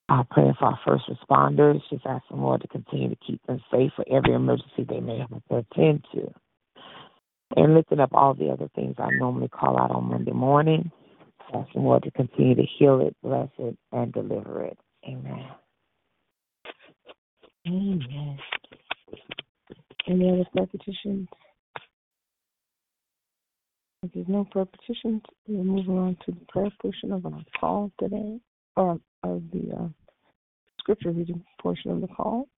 Uh, 0.09 0.25
praying 0.31 0.55
for 0.59 0.67
our 0.67 0.81
first 0.85 1.05
responders, 1.09 1.81
just 1.89 2.05
asking 2.05 2.37
the 2.37 2.43
Lord 2.43 2.61
to 2.63 2.69
continue 2.69 3.09
to 3.09 3.17
keep 3.25 3.41
them 3.47 3.61
safe 3.71 3.93
for 3.95 4.05
every 4.11 4.35
emergency 4.35 4.85
they 4.89 4.99
may 4.99 5.19
have 5.19 5.29
to 5.29 5.57
attend 5.57 6.05
to. 6.13 6.33
And 7.57 7.75
lifting 7.75 8.01
up 8.01 8.11
all 8.13 8.35
the 8.35 8.51
other 8.51 8.69
things 8.75 8.97
I 8.99 9.11
normally 9.11 9.49
call 9.49 9.79
out 9.79 9.93
on 9.93 10.05
Monday 10.05 10.33
morning, 10.33 10.91
asking 11.55 11.85
Lord 11.85 12.03
to 12.03 12.11
continue 12.11 12.57
to 12.57 12.65
heal 12.79 13.01
it, 13.01 13.17
bless 13.23 13.49
it, 13.59 13.77
and 13.93 14.13
deliver 14.13 14.65
it. 14.65 14.79
Amen. 15.07 15.47
Amen. 17.67 18.39
Any 20.09 20.31
other 20.31 20.45
prayer 20.53 20.67
petitions? 20.67 21.29
If 24.03 24.13
there's 24.15 24.29
no 24.29 24.45
prayer 24.45 24.65
petitions, 24.65 25.23
we'll 25.47 25.65
move 25.65 25.89
on 25.91 26.17
to 26.25 26.33
the 26.33 26.41
prayer 26.49 26.71
portion 26.81 27.13
of 27.13 27.27
our 27.27 27.45
call 27.59 27.93
today, 28.01 28.41
or 28.77 28.99
of 29.23 29.43
the 29.53 29.77
uh, 29.79 29.89
scripture 30.79 31.11
reading 31.11 31.45
portion 31.61 31.91
of 31.91 32.01
the 32.01 32.09
call. 32.09 32.49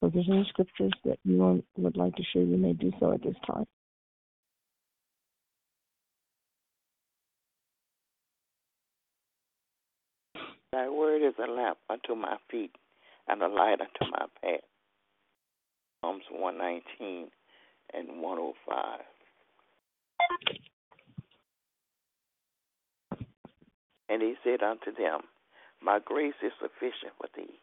So 0.00 0.08
if 0.08 0.14
there's 0.14 0.28
any 0.30 0.46
scriptures 0.50 0.92
that 1.04 1.18
you 1.24 1.62
would 1.78 1.96
like 1.96 2.14
to 2.16 2.22
share, 2.32 2.42
you 2.42 2.58
may 2.58 2.74
do 2.74 2.92
so 3.00 3.12
at 3.12 3.22
this 3.22 3.36
time. 3.46 3.66
Thy 10.72 10.88
word 10.88 11.22
is 11.26 11.34
a 11.42 11.50
lamp 11.50 11.78
unto 11.88 12.14
my 12.14 12.36
feet 12.50 12.70
and 13.30 13.42
a 13.42 13.48
light 13.48 13.80
unto 13.80 14.10
my 14.10 14.26
path. 14.42 14.60
Psalms 16.00 16.24
119 16.30 17.28
and 17.94 18.20
105. 18.20 19.00
And 24.08 24.22
he 24.22 24.34
said 24.42 24.62
unto 24.62 24.92
them, 24.92 25.20
My 25.80 26.00
grace 26.04 26.34
is 26.42 26.52
sufficient 26.60 27.14
for 27.18 27.28
thee, 27.36 27.60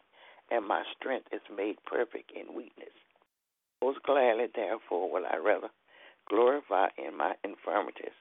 and 0.49 0.65
my 0.65 0.83
strength 0.97 1.27
is 1.33 1.41
made 1.53 1.75
perfect 1.85 2.31
in 2.31 2.55
weakness. 2.55 2.95
Most 3.83 4.01
gladly, 4.03 4.47
therefore, 4.55 5.11
will 5.11 5.25
I 5.29 5.37
rather 5.37 5.69
glorify 6.29 6.87
in 6.97 7.17
my 7.17 7.33
infirmities, 7.43 8.15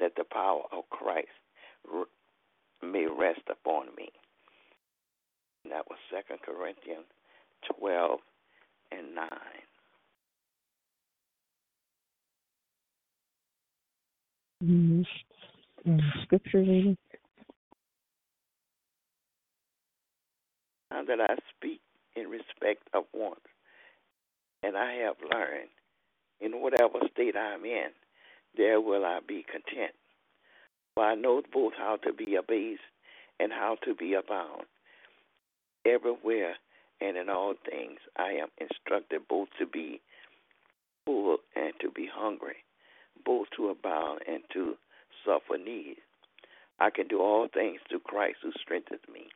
that 0.00 0.12
the 0.16 0.24
power 0.24 0.62
of 0.72 0.88
Christ 0.90 1.28
may 2.82 3.06
rest 3.06 3.42
upon 3.48 3.86
me. 3.96 4.08
That 5.68 5.88
was 5.88 5.98
Second 6.10 6.38
Corinthians 6.44 7.06
12 7.78 8.20
and 8.92 9.14
9. 9.14 9.28
Mm-hmm. 14.64 15.98
Scripture 16.22 16.58
reading. 16.58 16.96
Now 20.90 21.02
that 21.04 21.20
I 21.20 21.34
speak 21.56 21.80
in 22.14 22.28
respect 22.28 22.86
of 22.92 23.04
one, 23.12 23.38
and 24.62 24.76
I 24.76 24.92
have 25.04 25.16
learned, 25.32 25.70
in 26.40 26.60
whatever 26.60 26.98
state 27.12 27.34
I 27.36 27.54
am 27.54 27.64
in, 27.64 27.88
there 28.56 28.80
will 28.80 29.04
I 29.04 29.20
be 29.26 29.44
content. 29.50 29.94
For 30.94 31.04
I 31.04 31.14
know 31.14 31.42
both 31.52 31.72
how 31.76 31.96
to 32.04 32.12
be 32.12 32.36
abased 32.36 32.82
and 33.40 33.52
how 33.52 33.76
to 33.84 33.94
be 33.94 34.14
abound. 34.14 34.64
Everywhere 35.86 36.54
and 37.00 37.16
in 37.16 37.28
all 37.28 37.54
things 37.68 37.98
I 38.16 38.32
am 38.32 38.48
instructed 38.58 39.22
both 39.28 39.48
to 39.58 39.66
be 39.66 40.00
full 41.04 41.38
and 41.56 41.72
to 41.80 41.90
be 41.90 42.08
hungry, 42.12 42.56
both 43.24 43.48
to 43.56 43.68
abound 43.68 44.20
and 44.28 44.42
to 44.52 44.74
suffer 45.24 45.58
need. 45.58 45.96
I 46.78 46.90
can 46.90 47.08
do 47.08 47.20
all 47.20 47.48
things 47.52 47.80
through 47.88 48.00
Christ 48.00 48.38
who 48.42 48.52
strengthens 48.60 49.00
me. 49.12 49.26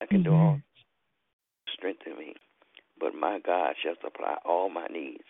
I 0.00 0.06
can 0.06 0.22
do 0.22 0.32
all 0.32 0.60
strengthen 1.78 2.18
me. 2.18 2.34
But 2.98 3.14
my 3.14 3.38
God 3.44 3.74
shall 3.82 3.94
supply 4.02 4.36
all 4.44 4.68
my 4.68 4.86
needs 4.86 5.24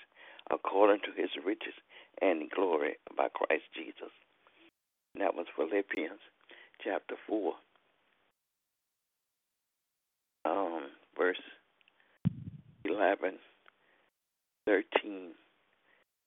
according 0.50 1.00
to 1.00 1.20
his 1.20 1.30
riches 1.44 1.74
and 2.22 2.50
glory 2.50 2.96
by 3.16 3.28
Christ 3.28 3.64
Jesus. 3.74 4.12
And 5.18 5.26
that 5.26 5.34
was 5.34 5.46
Philippians 5.56 6.20
chapter 6.84 7.16
4, 7.26 7.52
um, 10.44 10.82
verse 11.16 11.40
11, 12.84 13.32
13, 14.64 15.32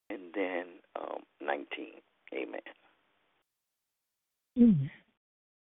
and 0.10 0.20
then 0.36 0.66
um, 1.00 1.22
19. 1.42 1.66
Amen. 2.34 2.60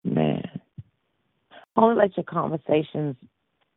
Man. 0.05 0.61
Only 1.75 1.95
let 1.97 2.15
your 2.15 2.23
conversations 2.23 3.17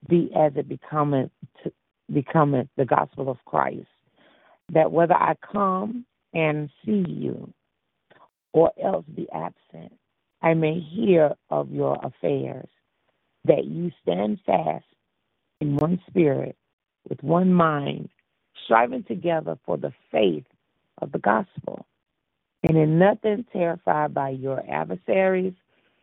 be 0.08 0.30
as 0.36 0.52
it 0.54 0.68
becometh 0.68 1.32
to 1.64 1.72
becometh 2.12 2.68
the 2.76 2.84
gospel 2.84 3.28
of 3.28 3.38
Christ. 3.46 3.88
That 4.72 4.92
whether 4.92 5.14
I 5.14 5.34
come 5.52 6.06
and 6.34 6.70
see 6.84 7.04
you 7.08 7.52
or 8.52 8.72
else 8.82 9.04
be 9.14 9.28
absent, 9.32 9.92
I 10.42 10.54
may 10.54 10.80
hear 10.80 11.34
of 11.50 11.70
your 11.70 11.98
affairs, 12.02 12.68
that 13.44 13.64
you 13.64 13.90
stand 14.02 14.40
fast 14.44 14.84
in 15.60 15.76
one 15.76 16.00
spirit, 16.08 16.56
with 17.08 17.22
one 17.22 17.52
mind, 17.52 18.08
striving 18.64 19.04
together 19.04 19.58
for 19.64 19.76
the 19.76 19.92
faith 20.10 20.44
of 21.00 21.12
the 21.12 21.18
gospel, 21.18 21.86
and 22.62 22.76
in 22.76 22.98
nothing 22.98 23.44
terrified 23.52 24.14
by 24.14 24.30
your 24.30 24.62
adversaries, 24.70 25.54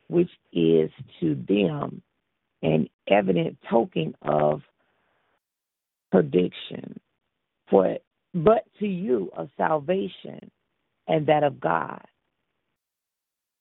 which 0.07 0.31
is 0.53 0.89
to 1.19 1.35
them 1.47 2.01
an 2.63 2.89
evident 3.07 3.57
token 3.69 4.15
of 4.21 4.61
prediction, 6.11 6.99
for 7.69 7.97
but 8.33 8.63
to 8.79 8.87
you 8.87 9.31
of 9.35 9.49
salvation 9.57 10.51
and 11.07 11.27
that 11.27 11.43
of 11.43 11.59
God. 11.59 12.05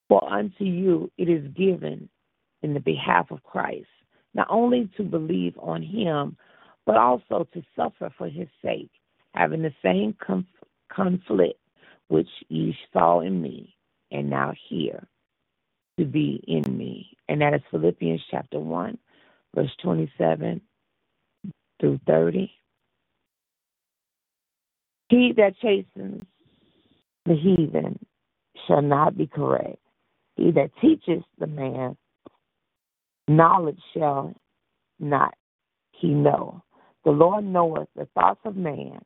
For 0.09 0.23
unto 0.31 0.65
you 0.65 1.11
it 1.17 1.29
is 1.29 1.47
given 1.55 2.09
in 2.63 2.73
the 2.73 2.79
behalf 2.81 3.31
of 3.31 3.43
Christ, 3.43 3.87
not 4.33 4.47
only 4.49 4.89
to 4.97 5.03
believe 5.03 5.55
on 5.59 5.81
him, 5.83 6.37
but 6.85 6.97
also 6.97 7.47
to 7.53 7.63
suffer 7.75 8.11
for 8.17 8.29
his 8.29 8.47
sake, 8.63 8.91
having 9.33 9.61
the 9.63 9.73
same 9.83 10.15
conf- 10.25 10.45
conflict 10.91 11.59
which 12.09 12.29
ye 12.49 12.75
saw 12.93 13.21
in 13.21 13.41
me, 13.41 13.75
and 14.11 14.29
now 14.29 14.53
hear 14.69 15.07
to 15.99 16.05
be 16.05 16.43
in 16.47 16.77
me. 16.77 17.17
And 17.29 17.41
that 17.41 17.53
is 17.55 17.61
Philippians 17.71 18.21
chapter 18.31 18.59
1, 18.59 18.97
verse 19.55 19.71
27 19.83 20.61
through 21.81 21.99
30. 22.07 22.51
He 25.09 25.33
that 25.37 25.55
chastens 25.61 26.23
the 27.25 27.35
heathen 27.35 27.99
shall 28.67 28.81
not 28.81 29.17
be 29.17 29.27
correct. 29.27 29.77
He 30.37 30.51
that 30.51 30.71
teaches 30.81 31.23
the 31.39 31.47
man 31.47 31.97
knowledge 33.27 33.79
shall 33.93 34.33
not 34.99 35.33
he 35.91 36.09
know. 36.09 36.63
The 37.03 37.11
Lord 37.11 37.45
knoweth 37.45 37.89
the 37.95 38.07
thoughts 38.13 38.39
of 38.45 38.55
man, 38.55 38.99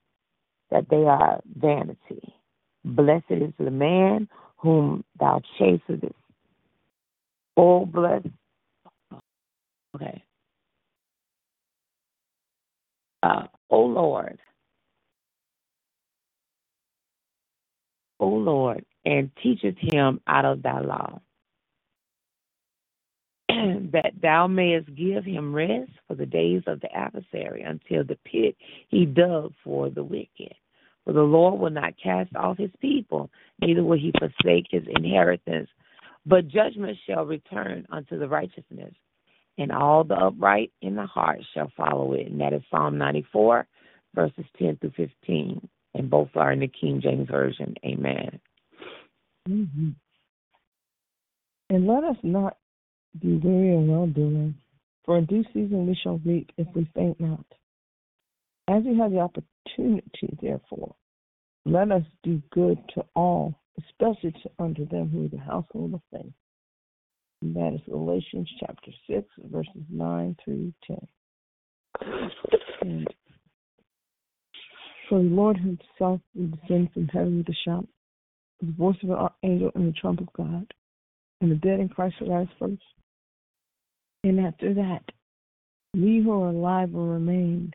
that 0.70 0.89
they 0.89 1.04
are 1.06 1.41
vanity. 1.58 2.34
Blessed 2.84 3.32
is 3.32 3.54
the 3.58 3.72
man 3.72 4.28
whom 4.58 5.04
thou 5.20 5.41
chastest. 5.58 6.13
Oh, 7.58 7.86
bless. 7.86 8.24
Okay. 9.96 10.24
Uh, 13.24 13.48
oh 13.70 13.86
Lord, 13.86 14.39
Oh, 18.22 18.28
Lord, 18.28 18.86
and 19.06 19.32
teacheth 19.42 19.78
him 19.80 20.22
out 20.28 20.46
of 20.46 20.62
thy 20.64 20.82
law. 20.82 21.20
that 23.50 24.14
thou 24.22 24.48
mayest 24.48 24.94
give 24.96 25.26
him 25.26 25.54
rest 25.54 25.92
for 26.08 26.16
the 26.16 26.26
days 26.26 26.64
of 26.68 26.82
the 26.82 26.92
adversary 26.96 27.62
until 27.64 28.04
the 28.04 28.18
pit 28.26 28.56
he 28.90 29.06
dug 29.06 29.54
for 29.64 29.90
the 29.90 30.04
wicked. 30.04 30.54
For 31.06 31.14
the 31.14 31.22
Lord 31.22 31.60
will 31.60 31.72
not 31.72 31.94
cast 32.02 32.36
off 32.36 32.58
his 32.58 32.72
people, 32.82 33.30
neither 33.62 33.84
will 33.84 33.98
he 33.98 34.14
forsake 34.20 34.68
his 34.70 34.84
inheritance. 34.98 35.70
But 36.26 36.48
judgment 36.48 36.98
shall 37.08 37.26
return 37.26 37.88
unto 37.92 38.20
the 38.20 38.28
righteousness, 38.28 38.94
and 39.58 39.72
all 39.72 40.04
the 40.04 40.16
upright 40.16 40.72
in 40.82 40.96
the 40.96 41.08
heart 41.08 41.42
shall 41.54 41.72
follow 41.76 42.14
it. 42.14 42.28
And 42.28 42.42
that 42.42 42.54
is 42.54 42.62
Psalm 42.72 42.98
94, 42.98 43.68
verses 44.16 44.46
10 44.60 44.78
through 44.78 44.94
15. 44.98 45.68
And 45.96 46.10
both 46.10 46.30
are 46.36 46.52
in 46.54 46.60
the 46.60 46.68
King 46.70 47.02
James 47.02 47.30
Version. 47.30 47.76
Amen. 47.86 48.40
Mm-hmm. 49.49 49.89
And 51.69 51.88
let 51.88 52.04
us 52.04 52.17
not 52.23 52.58
be 53.19 53.38
weary 53.38 53.75
in 53.75 53.88
well 53.88 54.08
doing, 54.08 54.56
for 55.06 55.17
in 55.17 55.25
due 55.25 55.43
season 55.54 55.88
we 55.88 55.97
shall 56.01 56.21
reap 56.25 56.51
if 56.58 56.67
we 56.75 56.89
faint 56.95 57.19
not. 57.19 57.45
As 58.67 58.84
we 58.84 58.97
have 58.97 59.12
the 59.12 59.19
opportunity, 59.19 60.38
therefore, 60.41 60.95
let 61.65 61.91
us 61.91 62.04
do 62.23 62.41
good 62.51 62.77
to 62.95 63.06
all, 63.15 63.56
especially 63.80 64.32
to 64.43 64.49
unto 64.60 64.88
them 64.88 65.10
who 65.10 65.25
are 65.25 65.30
the 65.30 65.38
household 65.38 65.93
of 65.93 66.01
faith. 66.12 66.34
And 67.41 67.56
that 67.56 67.73
is 67.73 67.82
Galatians 67.89 68.49
chapter 68.60 68.91
6, 69.10 69.27
verses 69.51 69.84
9 69.89 70.38
through 70.43 70.73
10. 70.88 71.08
And 72.82 73.08
for 75.10 75.19
the 75.19 75.25
Lord 75.25 75.58
himself 75.58 76.21
will 76.36 76.47
descend 76.47 76.91
from 76.93 77.08
heaven 77.08 77.38
with 77.39 77.49
a 77.49 77.58
shout, 77.65 77.88
the 78.62 78.71
voice 78.74 78.97
of 79.04 79.10
an 79.10 79.30
angel 79.43 79.71
and 79.76 79.88
the 79.88 79.97
trump 80.00 80.21
of 80.21 80.32
God, 80.34 80.71
and 81.41 81.52
the 81.52 81.56
dead 81.56 81.80
in 81.80 81.89
Christ 81.89 82.15
will 82.21 82.36
rise 82.36 82.47
first. 82.60 82.82
And 84.24 84.39
after 84.39 84.74
that, 84.76 85.04
we 85.95 86.21
who 86.21 86.32
are 86.32 86.50
alive 86.50 86.91
will 86.91 87.08
remain 87.08 87.74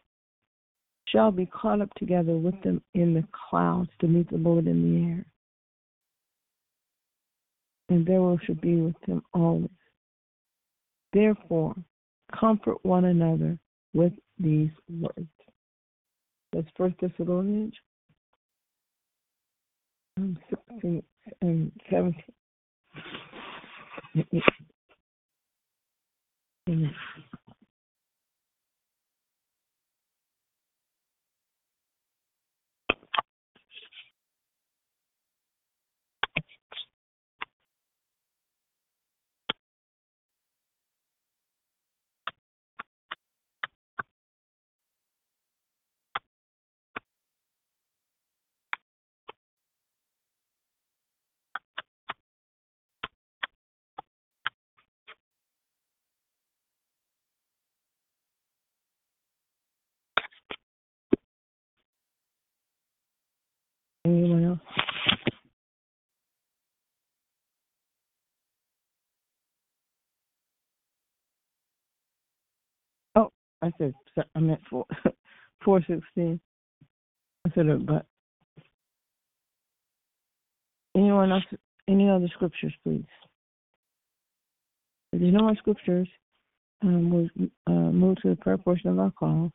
shall 1.09 1.31
be 1.31 1.47
caught 1.47 1.81
up 1.81 1.93
together 1.95 2.37
with 2.37 2.61
them 2.63 2.83
in 2.95 3.15
the 3.15 3.25
clouds 3.49 3.91
to 4.01 4.07
meet 4.07 4.31
the 4.31 4.37
Lord 4.37 4.67
in 4.67 4.83
the 4.83 5.09
air. 5.09 5.27
And 7.89 8.07
there 8.07 8.23
we 8.23 8.39
shall 8.45 8.57
be 8.57 8.77
with 8.77 8.97
him 9.07 9.23
always. 9.33 9.71
Therefore, 11.13 11.75
comfort 12.39 12.85
one 12.85 13.05
another 13.05 13.59
with 13.95 14.13
these 14.39 14.71
words. 14.89 15.29
That's 16.53 16.67
First 16.77 16.97
Thessalonians 17.01 17.75
16 20.17 21.03
and 21.43 21.73
17. 21.91 22.15
Amen. 26.69 26.95
Oh, 73.15 73.31
I 73.63 73.71
said 73.79 73.95
I 74.35 74.39
meant 74.41 74.61
four 74.69 74.87
four 75.65 75.81
sixteen. 75.89 76.41
I 77.47 77.51
said 77.55 77.67
it, 77.67 77.87
but 77.87 78.07
anyone 80.97 81.33
else? 81.33 81.45
Any 81.89 82.11
other 82.11 82.29
scriptures, 82.35 82.75
please? 82.83 83.05
If 85.13 85.21
there's 85.21 85.33
no 85.33 85.43
more 85.45 85.57
scriptures, 85.57 86.09
um, 86.83 87.11
we'll 87.11 87.49
uh, 87.69 87.93
move 87.93 88.17
to 88.23 88.31
the 88.31 88.37
prayer 88.37 88.59
portion 88.59 88.91
of 88.91 88.99
our 88.99 89.13
call, 89.13 89.53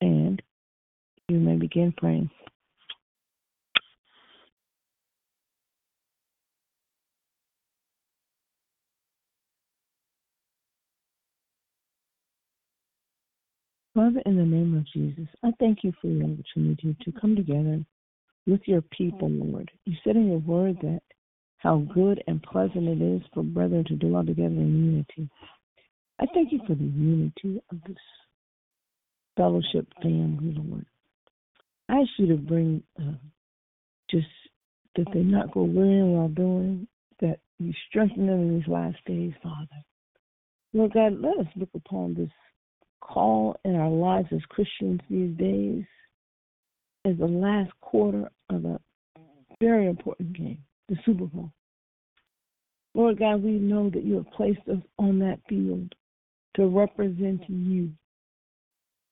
and 0.00 0.40
you 1.28 1.38
may 1.38 1.56
begin 1.56 1.92
praying. 1.96 2.30
Father, 13.98 14.22
in 14.26 14.36
the 14.36 14.44
name 14.44 14.76
of 14.76 14.86
Jesus, 14.92 15.26
I 15.42 15.50
thank 15.58 15.82
you 15.82 15.92
for 16.00 16.06
the 16.06 16.22
opportunity 16.22 16.96
to 17.02 17.20
come 17.20 17.34
together 17.34 17.84
with 18.46 18.60
your 18.66 18.80
people, 18.80 19.28
Lord. 19.28 19.72
You 19.86 19.96
said 20.04 20.14
in 20.14 20.28
your 20.28 20.38
word 20.38 20.76
that 20.82 21.00
how 21.56 21.78
good 21.92 22.22
and 22.28 22.40
pleasant 22.40 22.86
it 22.86 23.02
is 23.02 23.22
for 23.34 23.42
brethren 23.42 23.84
to 23.88 23.96
dwell 23.96 24.24
together 24.24 24.54
in 24.54 24.84
unity. 24.84 25.28
I 26.20 26.26
thank 26.32 26.52
you 26.52 26.60
for 26.64 26.76
the 26.76 26.84
unity 26.84 27.60
of 27.72 27.78
this 27.88 27.96
fellowship 29.36 29.88
family, 30.00 30.54
Lord. 30.56 30.86
I 31.88 31.94
ask 31.94 32.10
you 32.18 32.28
to 32.28 32.36
bring 32.36 32.84
uh, 33.00 33.18
just 34.08 34.28
that 34.94 35.06
they 35.12 35.24
not 35.24 35.50
go 35.50 35.64
weary 35.64 36.04
while 36.04 36.28
doing, 36.28 36.86
that 37.20 37.40
you 37.58 37.72
strengthen 37.88 38.28
them 38.28 38.42
in 38.42 38.58
these 38.60 38.68
last 38.68 38.98
days, 39.06 39.32
Father. 39.42 39.82
Lord 40.72 40.92
God, 40.92 41.20
let 41.20 41.36
us 41.38 41.52
look 41.56 41.70
upon 41.74 42.14
this 42.14 42.30
call 43.00 43.56
in 43.64 43.74
our 43.76 43.90
lives 43.90 44.28
as 44.32 44.40
Christians 44.48 45.00
these 45.08 45.36
days 45.36 45.84
is 47.04 47.18
the 47.18 47.26
last 47.26 47.70
quarter 47.80 48.30
of 48.50 48.64
a 48.64 48.80
very 49.60 49.86
important 49.88 50.32
game, 50.36 50.58
the 50.88 50.96
Super 51.04 51.26
Bowl. 51.26 51.50
Lord 52.94 53.18
God, 53.18 53.42
we 53.42 53.52
know 53.52 53.90
that 53.90 54.04
you 54.04 54.14
have 54.16 54.30
placed 54.32 54.66
us 54.68 54.82
on 54.98 55.18
that 55.20 55.38
field 55.48 55.94
to 56.56 56.66
represent 56.66 57.42
you, 57.48 57.90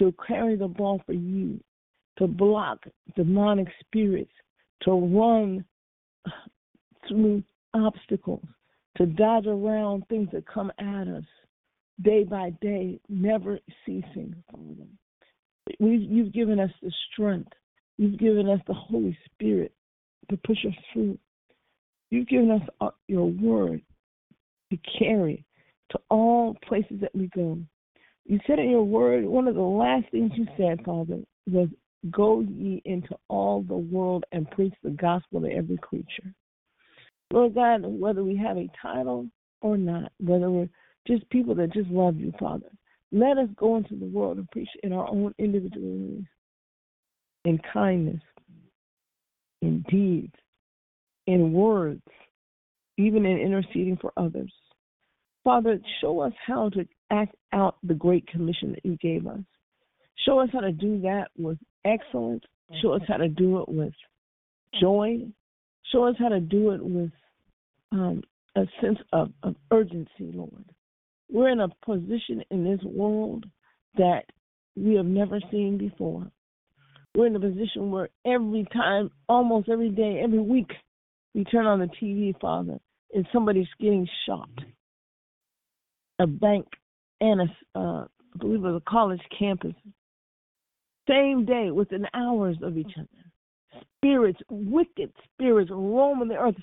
to 0.01 0.15
carry 0.27 0.57
the 0.57 0.69
ball 0.69 1.01
for 1.07 1.13
you, 1.13 1.61
to 2.19 2.27
block 2.27 2.85
demonic 3.15 3.69
spirits, 3.81 4.33
to 4.83 4.93
run 4.93 5.65
through 7.09 7.43
obstacles, 7.75 8.45
to 8.97 9.07
dodge 9.07 9.47
around 9.47 10.05
things 10.09 10.29
that 10.33 10.47
come 10.47 10.73
at 10.79 11.07
us 11.09 11.25
day 12.03 12.25
by 12.25 12.51
day, 12.61 13.01
never 13.09 13.59
ceasing, 13.85 14.35
Father. 14.51 14.89
We've, 15.81 16.03
you've 16.03 16.33
given 16.33 16.61
us 16.61 16.71
the 16.83 16.93
strength. 17.13 17.53
You've 17.99 18.19
given 18.19 18.49
us 18.49 18.61
the 18.67 18.75
Holy 18.75 19.17
Spirit 19.33 19.73
to 20.31 20.37
push 20.47 20.65
us 20.67 20.75
through. 20.93 21.19
You've 22.11 22.29
given 22.29 22.51
us 22.51 22.63
uh, 22.81 22.91
your 23.09 23.27
word 23.27 23.83
to 24.71 24.79
carry 24.99 25.45
to 25.91 25.99
all 26.11 26.57
places 26.67 27.01
that 27.01 27.15
we 27.15 27.29
go. 27.35 27.59
You 28.27 28.41
said 28.47 28.59
in 28.59 28.71
your 28.71 28.85
word, 28.85 29.25
one 29.25 29.49
of 29.49 29.55
the 29.55 29.61
last 29.61 30.07
things 30.11 30.33
you 30.35 30.47
said, 30.57 30.85
Father, 30.85 31.21
was 31.51 31.69
go 32.11 32.41
ye 32.41 32.83
into 32.85 33.17
all 33.29 33.63
the 33.63 33.77
world 33.77 34.25
and 34.33 34.51
preach 34.51 34.75
the 34.83 34.91
gospel 34.91 35.41
to 35.41 35.51
every 35.51 35.79
creature. 35.79 36.35
Lord 37.33 37.55
God, 37.55 37.83
whether 37.85 38.23
we 38.23 38.37
have 38.37 38.57
a 38.57 38.71
title 38.81 39.29
or 39.61 39.77
not, 39.77 40.13
whether 40.21 40.51
we're 40.51 40.69
just 41.07 41.29
people 41.31 41.55
that 41.57 41.73
just 41.73 41.89
love 41.89 42.17
you, 42.17 42.33
Father. 42.39 42.71
Let 43.13 43.39
us 43.39 43.49
go 43.57 43.77
into 43.77 43.95
the 43.95 44.07
world 44.07 44.39
and 44.39 44.51
preach 44.51 44.69
in 44.83 44.93
our 44.93 45.09
own 45.09 45.35
individual 45.39 45.89
ways, 45.89 46.25
in 47.45 47.61
kindness, 47.73 48.23
in 49.63 49.85
deeds, 49.89 50.35
in 51.27 51.53
words, 51.53 52.03
even 52.99 53.25
in 53.25 53.39
interceding 53.39 53.97
for 53.97 54.13
others. 54.17 54.53
Father, 55.45 55.79
show 56.01 56.21
us 56.21 56.33
how 56.45 56.69
to 56.71 56.87
act 57.11 57.37
out 57.53 57.77
the 57.85 57.95
great 57.95 58.27
commission 58.27 58.73
that 58.73 58.85
you 58.85 58.97
gave 58.97 59.27
us. 59.27 59.41
Show 60.25 60.41
us 60.41 60.49
how 60.53 60.61
to 60.61 60.73
do 60.73 61.01
that 61.03 61.29
with 61.39 61.59
excellence. 61.85 62.43
Show 62.83 62.93
us 62.93 63.03
how 63.07 63.19
to 63.19 63.29
do 63.29 63.61
it 63.61 63.69
with 63.69 63.93
joy. 64.81 65.21
Show 65.93 66.05
us 66.05 66.17
how 66.19 66.31
to 66.31 66.41
do 66.41 66.73
it 66.73 66.85
with 66.85 67.13
um, 67.93 68.23
a 68.57 68.65
sense 68.81 68.99
of, 69.13 69.31
of 69.45 69.55
urgency, 69.71 70.33
Lord. 70.35 70.65
We're 71.31 71.51
in 71.51 71.61
a 71.61 71.69
position 71.85 72.43
in 72.51 72.65
this 72.65 72.81
world 72.85 73.45
that 73.97 74.25
we 74.77 74.95
have 74.95 75.07
never 75.07 75.41
seen 75.51 75.79
before. 75.79 76.31
We're 77.15 77.27
in 77.27 77.37
a 77.37 77.41
position 77.41 77.91
where 77.91 78.11
every 78.27 78.67
time, 78.73 79.11
almost 79.29 79.69
every 79.69 79.91
day, 79.91 80.21
every 80.23 80.39
week, 80.41 80.71
we 81.35 81.45
turn 81.45 81.67
on 81.67 81.81
the 81.81 81.89
TV, 82.03 82.39
Father, 82.41 82.79
and 83.15 83.27
somebody's 83.33 83.67
getting 83.81 84.07
shot. 84.27 84.49
a 86.19 86.27
bank 86.27 86.67
and 87.21 87.43
a, 87.43 87.79
uh, 87.79 88.05
I 88.05 88.39
believe 88.39 88.65
it 88.65 88.69
was 88.69 88.83
a 88.87 88.91
college 88.91 89.21
campus. 89.39 89.75
Same 91.09 91.45
day, 91.45 91.71
within 91.71 92.07
hours 92.15 92.57
of 92.63 92.77
each 92.77 92.93
other. 92.99 93.83
Spirits, 93.99 94.41
wicked 94.51 95.13
spirits 95.25 95.71
roaming 95.71 96.29
the 96.29 96.37
earth, 96.37 96.57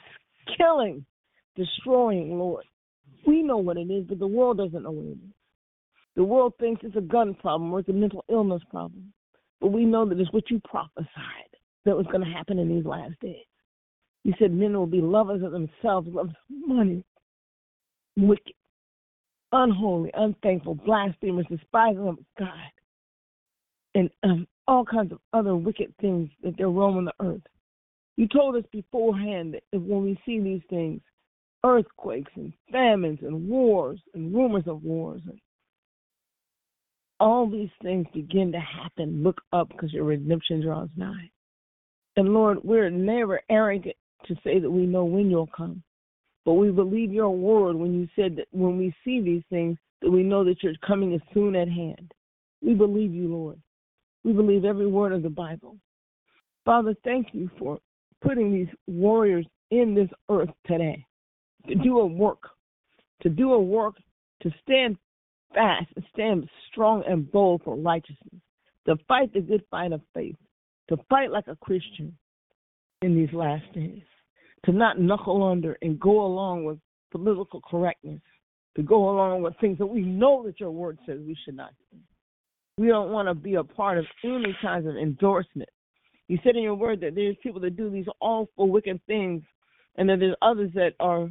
killing, 0.57 1.05
destroying, 1.55 2.37
Lord. 2.37 2.65
We 3.25 3.43
know 3.43 3.57
what 3.57 3.77
it 3.77 3.89
is, 3.89 4.05
but 4.07 4.19
the 4.19 4.27
world 4.27 4.57
doesn't 4.57 4.83
know 4.83 4.91
what 4.91 5.05
it 5.05 5.11
is. 5.11 5.33
The 6.15 6.23
world 6.23 6.53
thinks 6.59 6.81
it's 6.83 6.95
a 6.95 7.01
gun 7.01 7.33
problem 7.33 7.73
or 7.73 7.79
it's 7.79 7.89
a 7.89 7.93
mental 7.93 8.23
illness 8.29 8.61
problem. 8.69 9.13
But 9.61 9.71
we 9.71 9.85
know 9.85 10.05
that 10.05 10.19
it's 10.19 10.31
what 10.33 10.49
you 10.51 10.59
prophesied 10.59 11.07
that 11.85 11.97
was 11.97 12.05
going 12.07 12.21
to 12.21 12.31
happen 12.31 12.59
in 12.59 12.69
these 12.69 12.85
last 12.85 13.13
days. 13.21 13.45
You 14.23 14.33
said 14.39 14.51
men 14.51 14.73
will 14.73 14.87
be 14.87 15.01
lovers 15.01 15.41
of 15.43 15.51
themselves, 15.51 16.07
lovers 16.07 16.31
of 16.31 16.67
money, 16.67 17.03
wicked, 18.15 18.53
unholy, 19.51 20.11
unthankful, 20.13 20.75
blasphemers, 20.75 21.45
despising 21.49 22.07
of 22.07 22.17
God, 22.37 22.49
and 23.95 24.09
um, 24.23 24.47
all 24.67 24.85
kinds 24.85 25.11
of 25.11 25.19
other 25.33 25.55
wicked 25.55 25.93
things 25.99 26.29
that 26.43 26.55
they're 26.57 26.69
roaming 26.69 27.05
the 27.05 27.25
earth. 27.25 27.41
You 28.15 28.27
told 28.27 28.55
us 28.55 28.63
beforehand 28.71 29.55
that 29.55 29.79
when 29.79 30.03
we 30.03 30.19
see 30.25 30.39
these 30.39 30.61
things, 30.69 31.01
earthquakes 31.63 32.31
and 32.35 32.53
famines 32.71 33.19
and 33.21 33.47
wars 33.47 33.99
and 34.13 34.33
rumors 34.33 34.67
of 34.67 34.83
wars 34.83 35.21
and 35.25 35.39
all 37.19 37.49
these 37.49 37.69
things 37.81 38.05
begin 38.13 38.51
to 38.51 38.59
happen, 38.59 39.23
look 39.23 39.39
up 39.53 39.69
because 39.69 39.93
your 39.93 40.03
redemption 40.03 40.61
draws 40.61 40.89
nigh. 40.97 41.29
And 42.17 42.33
Lord, 42.33 42.57
we're 42.63 42.89
never 42.89 43.41
arrogant 43.49 43.95
to 44.25 44.35
say 44.43 44.59
that 44.59 44.69
we 44.69 44.85
know 44.85 45.05
when 45.05 45.29
you'll 45.29 45.47
come. 45.47 45.81
But 46.43 46.53
we 46.53 46.69
believe 46.71 47.13
your 47.13 47.29
word 47.29 47.77
when 47.77 47.93
you 47.93 48.09
said 48.15 48.35
that 48.35 48.47
when 48.51 48.77
we 48.77 48.93
see 49.05 49.21
these 49.21 49.43
things, 49.49 49.77
that 50.01 50.11
we 50.11 50.21
know 50.21 50.43
that 50.43 50.61
you're 50.61 50.73
coming 50.85 51.13
as 51.13 51.21
soon 51.33 51.55
at 51.55 51.69
hand. 51.69 52.13
We 52.61 52.73
believe 52.73 53.13
you, 53.13 53.29
Lord. 53.29 53.59
We 54.25 54.33
believe 54.33 54.65
every 54.65 54.87
word 54.87 55.13
of 55.13 55.23
the 55.23 55.29
Bible. 55.29 55.77
Father, 56.65 56.93
thank 57.05 57.27
you 57.31 57.49
for 57.57 57.79
putting 58.21 58.53
these 58.53 58.67
warriors 58.87 59.45
in 59.71 59.93
this 59.95 60.09
earth 60.29 60.49
today 60.65 61.05
to 61.67 61.75
do 61.75 61.99
a 61.99 62.05
work, 62.05 62.43
to 63.21 63.29
do 63.29 63.53
a 63.53 63.61
work, 63.61 63.95
to 64.41 64.51
stand 64.63 64.97
fast 65.53 65.87
and 65.95 66.05
stand 66.13 66.49
strong 66.71 67.03
and 67.07 67.31
bold 67.31 67.61
for 67.63 67.75
righteousness, 67.75 68.41
to 68.85 68.95
fight 69.07 69.33
the 69.33 69.41
good 69.41 69.63
fight 69.71 69.91
of 69.91 70.01
faith, 70.13 70.35
to 70.89 70.97
fight 71.09 71.31
like 71.31 71.47
a 71.47 71.55
Christian 71.57 72.17
in 73.01 73.15
these 73.15 73.33
last 73.33 73.63
days, 73.73 74.03
to 74.65 74.71
not 74.71 74.99
knuckle 74.99 75.43
under 75.43 75.77
and 75.81 75.99
go 75.99 76.25
along 76.25 76.65
with 76.65 76.79
political 77.11 77.61
correctness, 77.61 78.21
to 78.75 78.83
go 78.83 79.09
along 79.09 79.43
with 79.43 79.53
things 79.61 79.77
that 79.77 79.85
we 79.85 80.01
know 80.01 80.43
that 80.45 80.59
your 80.59 80.71
word 80.71 80.97
says 81.05 81.19
we 81.25 81.37
should 81.45 81.55
not 81.55 81.71
do. 81.91 81.97
We 82.77 82.87
don't 82.87 83.11
want 83.11 83.27
to 83.27 83.35
be 83.35 83.55
a 83.55 83.63
part 83.63 83.99
of 83.99 84.05
any 84.23 84.57
kinds 84.61 84.87
of 84.87 84.95
endorsement. 84.95 85.69
You 86.27 86.39
said 86.43 86.55
in 86.55 86.63
your 86.63 86.75
word 86.75 87.01
that 87.01 87.13
there's 87.13 87.35
people 87.43 87.61
that 87.61 87.77
do 87.77 87.89
these 87.89 88.07
awful, 88.19 88.69
wicked 88.69 88.99
things, 89.05 89.43
and 89.95 90.09
that 90.09 90.19
there's 90.19 90.35
others 90.41 90.71
that 90.73 90.93
are 90.99 91.29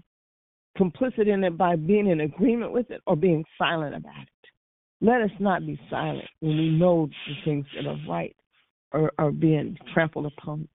complicit 0.82 1.28
in 1.28 1.44
it 1.44 1.56
by 1.56 1.76
being 1.76 2.08
in 2.08 2.20
agreement 2.20 2.72
with 2.72 2.90
it 2.90 3.00
or 3.06 3.16
being 3.16 3.44
silent 3.58 3.94
about 3.94 4.22
it. 4.22 4.28
Let 5.00 5.20
us 5.20 5.30
not 5.38 5.66
be 5.66 5.78
silent 5.90 6.28
when 6.40 6.56
we 6.56 6.70
know 6.70 7.08
the 7.26 7.34
things 7.44 7.66
that 7.74 7.86
are 7.86 7.98
right 8.08 8.34
are, 8.92 9.12
are 9.18 9.32
being 9.32 9.76
trampled 9.92 10.26
upon. 10.26 10.68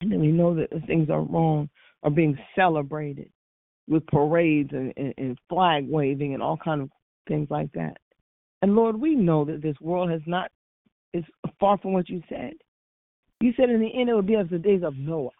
And 0.00 0.12
then 0.12 0.20
we 0.20 0.28
know 0.28 0.54
that 0.54 0.70
the 0.70 0.80
things 0.86 1.10
are 1.10 1.22
wrong 1.22 1.68
are 2.02 2.10
being 2.10 2.38
celebrated 2.54 3.30
with 3.88 4.06
parades 4.06 4.70
and, 4.72 4.92
and, 4.96 5.14
and 5.18 5.38
flag 5.48 5.88
waving 5.88 6.34
and 6.34 6.42
all 6.42 6.56
kind 6.56 6.82
of 6.82 6.90
things 7.26 7.48
like 7.50 7.72
that. 7.72 7.96
And 8.62 8.76
Lord, 8.76 9.00
we 9.00 9.14
know 9.14 9.44
that 9.44 9.62
this 9.62 9.76
world 9.80 10.10
has 10.10 10.20
not 10.26 10.50
is 11.14 11.24
far 11.58 11.78
from 11.78 11.92
what 11.94 12.08
you 12.08 12.22
said. 12.28 12.52
You 13.40 13.52
said 13.56 13.70
in 13.70 13.80
the 13.80 13.98
end 13.98 14.08
it 14.08 14.14
would 14.14 14.26
be 14.26 14.36
as 14.36 14.48
the 14.50 14.58
days 14.58 14.82
of 14.84 14.96
Noah. 14.96 15.30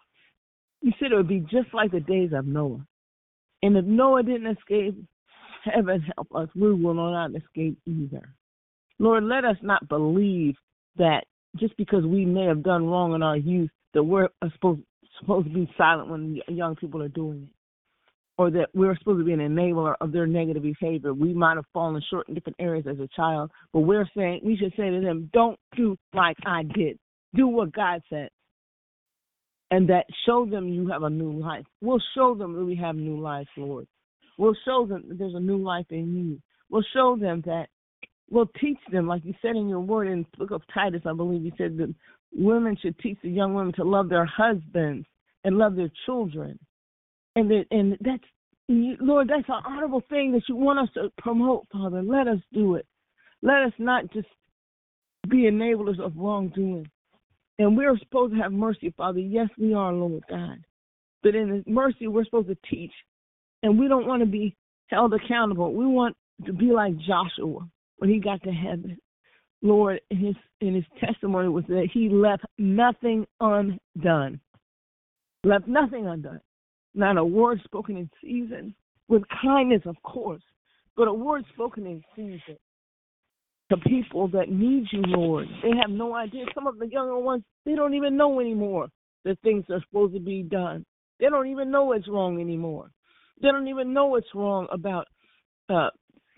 You 0.81 0.91
said 0.99 1.11
it 1.11 1.15
would 1.15 1.27
be 1.27 1.41
just 1.41 1.73
like 1.73 1.91
the 1.91 1.99
days 1.99 2.31
of 2.33 2.45
Noah. 2.45 2.85
And 3.61 3.77
if 3.77 3.85
Noah 3.85 4.23
didn't 4.23 4.57
escape, 4.57 4.95
heaven 5.63 6.03
help 6.15 6.27
us, 6.35 6.49
we 6.55 6.73
will 6.73 6.93
not 6.93 7.31
escape 7.35 7.77
either. 7.85 8.33
Lord, 8.99 9.23
let 9.23 9.45
us 9.45 9.57
not 9.61 9.87
believe 9.87 10.55
that 10.97 11.23
just 11.57 11.75
because 11.77 12.05
we 12.05 12.25
may 12.25 12.45
have 12.45 12.63
done 12.63 12.85
wrong 12.85 13.13
in 13.13 13.23
our 13.23 13.37
youth, 13.37 13.71
that 13.93 14.03
we're 14.03 14.29
supposed 14.53 14.81
supposed 15.19 15.47
to 15.47 15.53
be 15.53 15.69
silent 15.77 16.09
when 16.09 16.39
young 16.47 16.75
people 16.75 17.01
are 17.01 17.09
doing 17.09 17.43
it, 17.43 17.49
or 18.37 18.49
that 18.49 18.69
we're 18.73 18.97
supposed 18.97 19.19
to 19.19 19.25
be 19.25 19.33
an 19.33 19.39
enabler 19.39 19.95
of 20.01 20.11
their 20.11 20.27
negative 20.27 20.63
behavior. 20.63 21.13
We 21.13 21.33
might 21.33 21.55
have 21.55 21.65
fallen 21.73 22.01
short 22.09 22.29
in 22.29 22.35
different 22.35 22.55
areas 22.59 22.85
as 22.89 22.99
a 22.99 23.09
child, 23.15 23.51
but 23.73 23.81
we're 23.81 24.07
saying 24.15 24.41
we 24.43 24.57
should 24.57 24.73
say 24.77 24.89
to 24.89 25.01
them, 25.01 25.29
"Don't 25.33 25.59
do 25.75 25.97
like 26.13 26.37
I 26.45 26.63
did. 26.63 26.97
Do 27.35 27.47
what 27.47 27.71
God 27.71 28.01
said." 28.09 28.29
And 29.71 29.87
that 29.89 30.05
show 30.25 30.45
them 30.45 30.67
you 30.67 30.87
have 30.87 31.03
a 31.03 31.09
new 31.09 31.31
life. 31.31 31.65
We'll 31.81 32.01
show 32.15 32.35
them 32.35 32.53
that 32.53 32.65
we 32.65 32.75
have 32.75 32.95
new 32.95 33.19
life, 33.19 33.47
Lord. 33.57 33.87
We'll 34.37 34.55
show 34.65 34.85
them 34.85 35.03
that 35.07 35.19
there's 35.19 35.35
a 35.35 35.39
new 35.39 35.57
life 35.57 35.85
in 35.89 36.15
you. 36.15 36.41
We'll 36.69 36.85
show 36.93 37.17
them 37.19 37.43
that 37.45 37.67
we'll 38.29 38.49
teach 38.59 38.77
them, 38.91 39.07
like 39.07 39.25
you 39.25 39.33
said 39.41 39.55
in 39.55 39.67
your 39.67 39.79
word 39.79 40.07
in 40.07 40.25
the 40.31 40.37
book 40.37 40.51
of 40.51 40.61
Titus, 40.73 41.01
I 41.05 41.13
believe 41.13 41.43
you 41.43 41.51
said 41.57 41.77
that 41.77 41.93
women 42.33 42.77
should 42.81 42.97
teach 42.99 43.17
the 43.23 43.29
young 43.29 43.53
women 43.53 43.73
to 43.73 43.83
love 43.83 44.09
their 44.09 44.25
husbands 44.25 45.07
and 45.43 45.57
love 45.57 45.75
their 45.75 45.91
children. 46.05 46.59
And 47.35 47.49
that 47.51 47.65
and 47.71 47.97
that's 48.01 48.23
Lord, 48.69 49.29
that's 49.29 49.49
an 49.49 49.63
honorable 49.65 50.03
thing 50.09 50.31
that 50.33 50.43
you 50.47 50.55
want 50.55 50.79
us 50.79 50.89
to 50.93 51.11
promote, 51.17 51.65
Father. 51.71 52.03
Let 52.03 52.27
us 52.27 52.39
do 52.53 52.75
it. 52.75 52.85
Let 53.41 53.63
us 53.63 53.73
not 53.79 54.11
just 54.13 54.27
be 55.27 55.49
enablers 55.49 55.99
of 55.99 56.13
wrongdoing. 56.15 56.87
And 57.59 57.75
we're 57.75 57.97
supposed 57.99 58.33
to 58.33 58.41
have 58.41 58.53
mercy, 58.53 58.93
Father. 58.95 59.19
Yes, 59.19 59.49
we 59.57 59.73
are, 59.73 59.93
Lord 59.93 60.23
God. 60.29 60.63
But 61.21 61.35
in 61.35 61.49
His 61.49 61.63
mercy, 61.67 62.07
we're 62.07 62.23
supposed 62.23 62.47
to 62.47 62.57
teach. 62.69 62.93
And 63.61 63.77
we 63.77 63.89
don't 63.89 64.07
want 64.07 64.21
to 64.21 64.25
be 64.25 64.55
held 64.87 65.13
accountable. 65.13 65.73
We 65.73 65.85
want 65.85 66.15
to 66.45 66.53
be 66.53 66.71
like 66.71 66.97
Joshua 66.97 67.67
when 67.97 68.09
he 68.09 68.19
got 68.19 68.41
to 68.43 68.51
heaven. 68.51 68.97
Lord, 69.61 69.99
in 70.09 70.17
his 70.17 70.35
in 70.61 70.73
his 70.73 70.85
testimony 71.01 71.49
was 71.49 71.65
that 71.67 71.89
he 71.93 72.07
left 72.07 72.45
nothing 72.57 73.27
undone. 73.41 74.39
Left 75.43 75.67
nothing 75.67 76.07
undone. 76.07 76.39
Not 76.95 77.17
a 77.17 77.25
word 77.25 77.59
spoken 77.65 77.97
in 77.97 78.09
season, 78.21 78.73
with 79.09 79.23
kindness, 79.41 79.81
of 79.85 80.01
course, 80.03 80.41
but 80.95 81.09
a 81.09 81.13
word 81.13 81.43
spoken 81.53 81.85
in 81.85 82.01
season 82.15 82.57
to 83.69 83.77
people 83.77 84.27
that 84.29 84.49
need 84.49 84.85
you, 84.91 85.01
Lord. 85.05 85.47
They 85.63 85.71
have 85.81 85.91
no 85.91 86.15
idea. 86.15 86.45
Some 86.55 86.67
of 86.67 86.79
the 86.79 86.87
younger 86.87 87.17
ones, 87.17 87.43
they 87.65 87.75
don't 87.75 87.93
even 87.93 88.17
know 88.17 88.39
anymore 88.39 88.87
that 89.25 89.39
things 89.41 89.65
are 89.69 89.81
supposed 89.87 90.13
to 90.13 90.19
be 90.19 90.43
done. 90.43 90.85
They 91.19 91.27
don't 91.27 91.47
even 91.47 91.69
know 91.69 91.91
it's 91.91 92.07
wrong 92.07 92.39
anymore. 92.39 92.91
They 93.41 93.49
don't 93.49 93.67
even 93.67 93.93
know 93.93 94.15
it's 94.15 94.27
wrong 94.33 94.67
about 94.71 95.07
uh, 95.69 95.89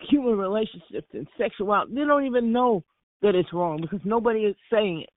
human 0.10 0.38
relationships 0.38 1.08
and 1.14 1.28
sexuality. 1.38 1.94
They 1.96 2.02
don't 2.02 2.26
even 2.26 2.52
know 2.52 2.84
that 3.22 3.36
it's 3.36 3.54
wrong 3.54 3.80
because 3.82 4.02
nobody 4.04 4.42
is 4.42 4.56
saying 4.72 5.02
it 5.02 5.10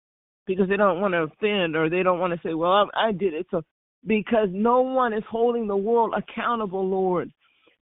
because 0.47 0.69
they 0.69 0.77
don't 0.77 1.01
want 1.01 1.15
to 1.15 1.23
offend 1.23 1.75
or 1.75 1.89
they 1.89 2.03
don't 2.03 2.21
want 2.21 2.33
to 2.33 2.41
say, 2.47 2.55
"Well, 2.55 2.91
I, 2.95 3.09
I 3.09 3.13
did 3.13 3.35
it." 3.35 3.47
So 3.51 3.63
because 4.07 4.49
no 4.53 4.83
one 4.83 5.13
is 5.13 5.23
holding 5.29 5.67
the 5.67 5.77
world 5.77 6.15
accountable, 6.17 6.87
Lord. 6.87 7.31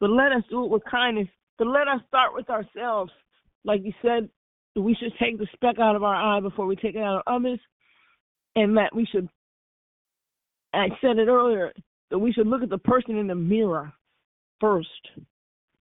But 0.01 0.11
let 0.11 0.33
us 0.33 0.43
do 0.51 0.64
it 0.64 0.70
with 0.70 0.83
kindness. 0.89 1.29
But 1.59 1.66
let 1.66 1.89
us 1.89 2.01
start 2.09 2.35
with 2.35 2.49
ourselves 2.51 3.12
like 3.65 3.83
you 3.85 3.93
said, 4.03 4.29
we 4.77 4.95
should 4.95 5.12
take 5.21 5.39
the 5.39 5.47
speck 5.55 5.79
out 5.79 5.97
of 5.97 6.03
our 6.03 6.15
eye 6.15 6.41
before 6.41 6.67
we 6.67 6.77
take 6.77 6.95
it 6.95 7.03
out 7.03 7.23
of 7.27 7.35
others, 7.35 7.61
and 8.57 8.77
that 8.77 8.95
we 8.95 9.07
should. 9.07 9.29
I 10.73 10.89
said 11.01 11.19
it 11.19 11.29
earlier 11.29 11.73
that 12.11 12.19
we 12.19 12.33
should 12.33 12.47
look 12.47 12.62
at 12.62 12.71
the 12.71 12.79
person 12.79 13.17
in 13.17 13.29
the 13.29 13.35
mirror 13.35 13.93
first. 14.61 14.89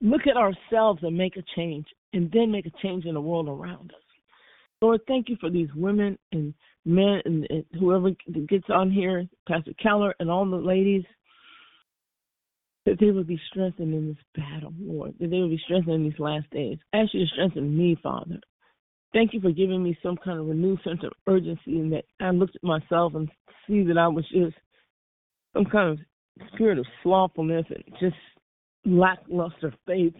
Look 0.01 0.21
at 0.27 0.37
ourselves 0.37 0.99
and 1.03 1.17
make 1.17 1.37
a 1.37 1.43
change, 1.55 1.85
and 2.13 2.31
then 2.31 2.51
make 2.51 2.65
a 2.65 2.71
change 2.81 3.05
in 3.05 3.13
the 3.13 3.21
world 3.21 3.47
around 3.47 3.91
us. 3.91 4.01
Lord, 4.81 5.01
thank 5.07 5.29
you 5.29 5.37
for 5.39 5.49
these 5.49 5.69
women 5.75 6.19
and 6.33 6.53
men 6.85 7.21
and, 7.23 7.47
and 7.49 7.63
whoever 7.79 8.11
gets 8.49 8.65
on 8.69 8.91
here, 8.91 9.25
Pastor 9.47 9.71
Keller 9.81 10.13
and 10.19 10.29
all 10.29 10.45
the 10.45 10.57
ladies 10.57 11.05
that 12.85 12.99
they 12.99 13.11
would 13.11 13.27
be 13.27 13.39
strengthened 13.49 13.93
in 13.93 14.07
this 14.09 14.23
battle, 14.35 14.73
Lord, 14.79 15.13
that 15.19 15.29
they 15.29 15.39
would 15.39 15.49
be 15.49 15.61
strengthened 15.63 15.95
in 15.95 16.03
these 16.03 16.19
last 16.19 16.49
days. 16.51 16.77
I 16.93 16.97
ask 16.97 17.13
you 17.13 17.21
to 17.21 17.31
strengthen 17.31 17.77
me, 17.77 17.97
Father. 18.01 18.39
Thank 19.13 19.33
you 19.33 19.39
for 19.39 19.51
giving 19.51 19.83
me 19.83 19.97
some 20.01 20.17
kind 20.17 20.39
of 20.39 20.47
renewed 20.47 20.79
sense 20.83 21.01
of 21.03 21.13
urgency 21.27 21.79
and 21.79 21.93
that 21.93 22.05
I 22.19 22.31
looked 22.31 22.55
at 22.55 22.63
myself 22.63 23.13
and 23.15 23.29
see 23.67 23.83
that 23.83 23.97
I 23.97 24.07
was 24.07 24.25
just 24.29 24.55
some 25.53 25.65
kind 25.65 25.91
of 25.91 25.99
spirit 26.53 26.79
of 26.79 26.85
slothfulness 27.03 27.65
and 27.69 27.83
just 27.99 28.15
lackluster 28.85 29.73
faith, 29.85 30.13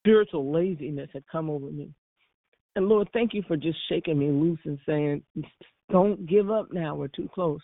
spiritual 0.00 0.52
laziness 0.52 1.08
had 1.12 1.24
come 1.30 1.50
over 1.50 1.70
me. 1.70 1.92
And 2.76 2.88
Lord, 2.88 3.08
thank 3.12 3.34
you 3.34 3.42
for 3.48 3.56
just 3.56 3.78
shaking 3.88 4.18
me 4.18 4.30
loose 4.30 4.60
and 4.64 4.78
saying, 4.86 5.22
don't 5.90 6.26
give 6.26 6.50
up 6.50 6.68
now. 6.72 6.94
We're 6.94 7.08
too 7.08 7.28
close. 7.34 7.60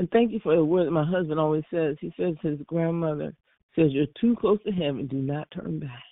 And 0.00 0.10
thank 0.12 0.32
you 0.32 0.40
for 0.42 0.56
the 0.56 0.64
word 0.64 0.86
that 0.86 0.92
my 0.92 1.04
husband 1.04 1.38
always 1.38 1.62
says. 1.70 1.94
He 2.00 2.10
says 2.18 2.34
his 2.40 2.58
grandmother 2.66 3.34
says, 3.76 3.88
You're 3.90 4.06
too 4.18 4.34
close 4.34 4.58
to 4.64 4.72
heaven, 4.72 5.06
do 5.06 5.18
not 5.18 5.46
turn 5.50 5.78
back. 5.78 6.02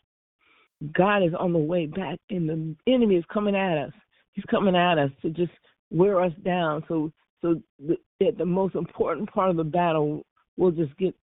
God 0.92 1.22
is 1.22 1.32
on 1.32 1.54
the 1.54 1.58
way 1.58 1.86
back, 1.86 2.18
and 2.28 2.46
the 2.46 2.76
enemy 2.86 3.16
is 3.16 3.24
coming 3.32 3.56
at 3.56 3.78
us. 3.78 3.92
He's 4.32 4.44
coming 4.44 4.76
at 4.76 4.98
us 4.98 5.10
to 5.22 5.30
just 5.30 5.52
wear 5.90 6.20
us 6.20 6.34
down. 6.44 6.84
So, 6.86 7.10
so 7.40 7.62
the, 7.78 7.96
the 8.36 8.44
most 8.44 8.74
important 8.74 9.32
part 9.32 9.48
of 9.48 9.56
the 9.56 9.64
battle 9.64 10.26
will 10.58 10.70
just 10.70 10.94
get 10.98 11.14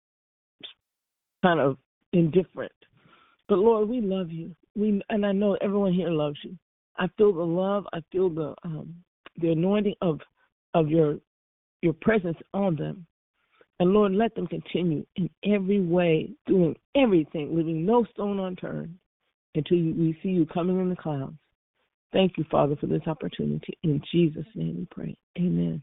kind 1.42 1.60
of 1.60 1.76
indifferent. 2.14 2.72
But 3.46 3.58
Lord, 3.58 3.90
we 3.90 4.00
love 4.00 4.30
you. 4.30 4.56
We 4.74 5.02
and 5.10 5.26
I 5.26 5.32
know 5.32 5.58
everyone 5.60 5.92
here 5.92 6.08
loves 6.08 6.38
you. 6.42 6.56
I 6.96 7.08
feel 7.18 7.34
the 7.34 7.42
love. 7.42 7.84
I 7.92 7.98
feel 8.10 8.30
the 8.30 8.54
um, 8.64 8.94
the 9.36 9.50
anointing 9.50 9.96
of 10.00 10.18
of 10.72 10.88
your 10.88 11.18
your 11.84 11.92
presence 11.92 12.38
on 12.52 12.74
them. 12.74 13.06
And 13.78 13.92
Lord, 13.92 14.12
let 14.12 14.34
them 14.34 14.46
continue 14.46 15.04
in 15.16 15.28
every 15.44 15.80
way, 15.80 16.30
doing 16.46 16.74
everything, 16.96 17.54
leaving 17.54 17.84
no 17.84 18.04
stone 18.12 18.40
unturned 18.40 18.96
until 19.54 19.76
we 19.76 20.18
see 20.22 20.30
you 20.30 20.46
coming 20.46 20.80
in 20.80 20.88
the 20.88 20.96
clouds. 20.96 21.36
Thank 22.12 22.38
you, 22.38 22.44
Father, 22.50 22.76
for 22.76 22.86
this 22.86 23.02
opportunity. 23.06 23.76
In 23.82 24.00
Jesus' 24.10 24.46
name 24.54 24.76
we 24.78 24.86
pray. 24.90 25.16
Amen. 25.38 25.82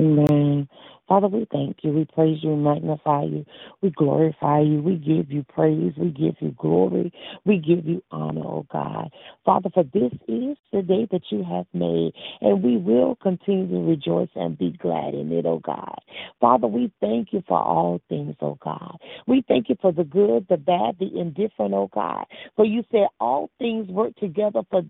Amen. 0.00 0.68
Father, 1.12 1.28
we 1.28 1.46
thank 1.52 1.76
you. 1.82 1.92
We 1.92 2.06
praise 2.06 2.38
you 2.42 2.54
and 2.54 2.64
magnify 2.64 3.24
you. 3.24 3.44
We 3.82 3.90
glorify 3.90 4.60
you. 4.60 4.80
We 4.80 4.94
give 4.94 5.30
you 5.30 5.44
praise. 5.44 5.92
We 5.98 6.08
give 6.08 6.36
you 6.40 6.52
glory. 6.56 7.12
We 7.44 7.58
give 7.58 7.84
you 7.84 8.02
honor, 8.10 8.40
oh 8.40 8.66
God. 8.72 9.10
Father, 9.44 9.68
for 9.74 9.82
this 9.82 10.10
is 10.26 10.56
the 10.72 10.80
day 10.80 11.06
that 11.12 11.24
you 11.28 11.44
have 11.44 11.66
made, 11.74 12.14
and 12.40 12.62
we 12.62 12.78
will 12.78 13.16
continue 13.16 13.68
to 13.68 13.90
rejoice 13.90 14.30
and 14.36 14.56
be 14.56 14.70
glad 14.80 15.12
in 15.12 15.30
it, 15.32 15.44
oh 15.44 15.58
God. 15.58 15.98
Father, 16.40 16.66
we 16.66 16.90
thank 17.02 17.34
you 17.34 17.42
for 17.46 17.58
all 17.58 18.00
things, 18.08 18.34
oh 18.40 18.56
God. 18.64 18.96
We 19.26 19.44
thank 19.46 19.68
you 19.68 19.76
for 19.82 19.92
the 19.92 20.04
good, 20.04 20.46
the 20.48 20.56
bad, 20.56 20.96
the 20.98 21.10
indifferent, 21.14 21.74
oh 21.74 21.90
God. 21.92 22.24
For 22.56 22.64
you 22.64 22.84
said 22.90 23.08
all 23.20 23.50
things 23.58 23.86
work 23.88 24.16
together 24.16 24.62
for 24.70 24.80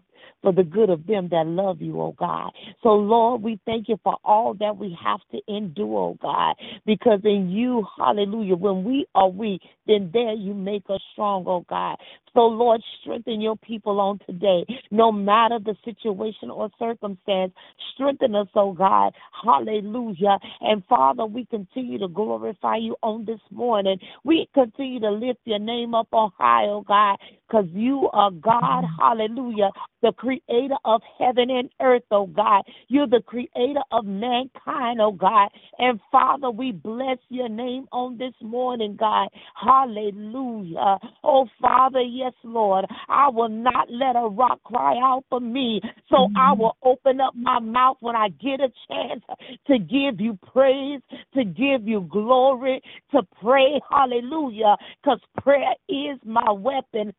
for 0.43 0.53
the 0.53 0.63
good 0.63 0.91
of 0.91 1.07
them 1.07 1.29
that 1.31 1.47
love 1.47 1.81
you, 1.81 2.01
oh 2.01 2.15
God. 2.19 2.51
So, 2.83 2.91
Lord, 2.91 3.43
we 3.43 3.61
thank 3.67 3.89
you 3.89 3.99
for 4.03 4.17
all 4.25 4.55
that 4.55 4.77
we 4.77 4.97
have 5.03 5.21
to 5.33 5.41
endure, 5.49 6.11
oh 6.11 6.19
God, 6.21 6.57
because 6.87 7.21
in 7.25 7.51
you, 7.51 7.87
hallelujah, 7.97 8.57
when 8.57 8.85
we 8.85 9.07
are 9.15 9.29
weak, 9.29 9.63
then 9.87 10.11
there 10.13 10.33
you 10.35 10.55
make 10.55 10.85
us 10.89 11.01
strong, 11.13 11.45
oh 11.47 11.65
God. 11.69 11.97
So, 12.35 12.41
Lord, 12.47 12.81
strengthen 13.01 13.41
your 13.41 13.57
people 13.57 14.01
on 14.01 14.19
today, 14.27 14.65
no 14.91 15.13
matter 15.13 15.59
the 15.59 15.75
situation 15.85 16.51
or 16.51 16.71
circumstance. 16.79 17.53
Strengthen 17.95 18.35
us, 18.35 18.49
oh 18.55 18.73
God. 18.73 19.13
Hallelujah. 19.45 20.39
And 20.61 20.83
Father, 20.89 21.27
we 21.27 21.45
continue 21.47 21.99
to 21.99 22.09
glorify 22.09 22.77
you 22.77 22.97
on 23.03 23.27
this 23.27 23.41
morning. 23.51 23.99
We 24.25 24.49
continue 24.55 25.01
to 25.01 25.11
lift 25.11 25.41
your 25.45 25.59
name 25.59 25.95
up 25.95 26.09
on 26.13 26.31
high, 26.39 26.65
oh 26.65 26.85
God, 26.87 27.19
because 27.47 27.67
you 27.73 28.09
are 28.15 28.31
God. 28.31 28.85
Hallelujah. 28.99 29.71
The 30.01 30.13
creator 30.13 30.77
of 30.85 31.03
heaven 31.19 31.51
and 31.51 31.69
earth, 31.81 32.03
oh 32.11 32.27
God. 32.27 32.63
You're 32.89 33.07
the 33.07 33.23
creator 33.27 33.83
of 33.91 34.07
mankind, 34.07 35.01
oh 35.01 35.13
God. 35.13 35.51
And 35.79 36.01
Father, 36.11 36.51
we 36.51 36.73
bless 36.73 37.19
your 37.29 37.51
name 37.51 37.87
on 37.93 38.17
this 38.17 38.35
morning, 38.41 38.97
God. 38.99 39.29
Hallelujah. 39.55 40.99
Oh 41.23 41.47
Father, 41.61 42.01
yes, 42.01 42.22
Lord. 42.45 42.87
I 43.09 43.29
will 43.29 43.49
not 43.49 43.91
let 43.91 44.17
a 44.17 44.29
rock 44.29 44.63
cry 44.65 44.97
out 44.97 45.25
for 45.29 45.41
me. 45.41 45.81
So 46.09 46.17
mm-hmm. 46.17 46.37
I 46.37 46.53
will 46.53 46.77
open 46.83 47.21
up 47.21 47.35
my 47.35 47.59
mouth 47.59 47.97
when 48.01 48.17
I 48.17 48.29
get 48.29 48.61
a 48.61 48.69
chance 48.89 49.23
to 49.67 49.79
give 49.79 50.21
you 50.21 50.39
praise, 50.53 51.01
to 51.35 51.45
give 51.45 51.87
you 51.87 52.07
glory, 52.11 52.83
to 53.13 53.23
pray. 53.41 53.81
Hallelujah. 53.91 54.77
Because 55.03 55.21
prayer 55.43 55.75
is 55.89 56.19
my 56.25 56.51
weapon. 56.51 57.13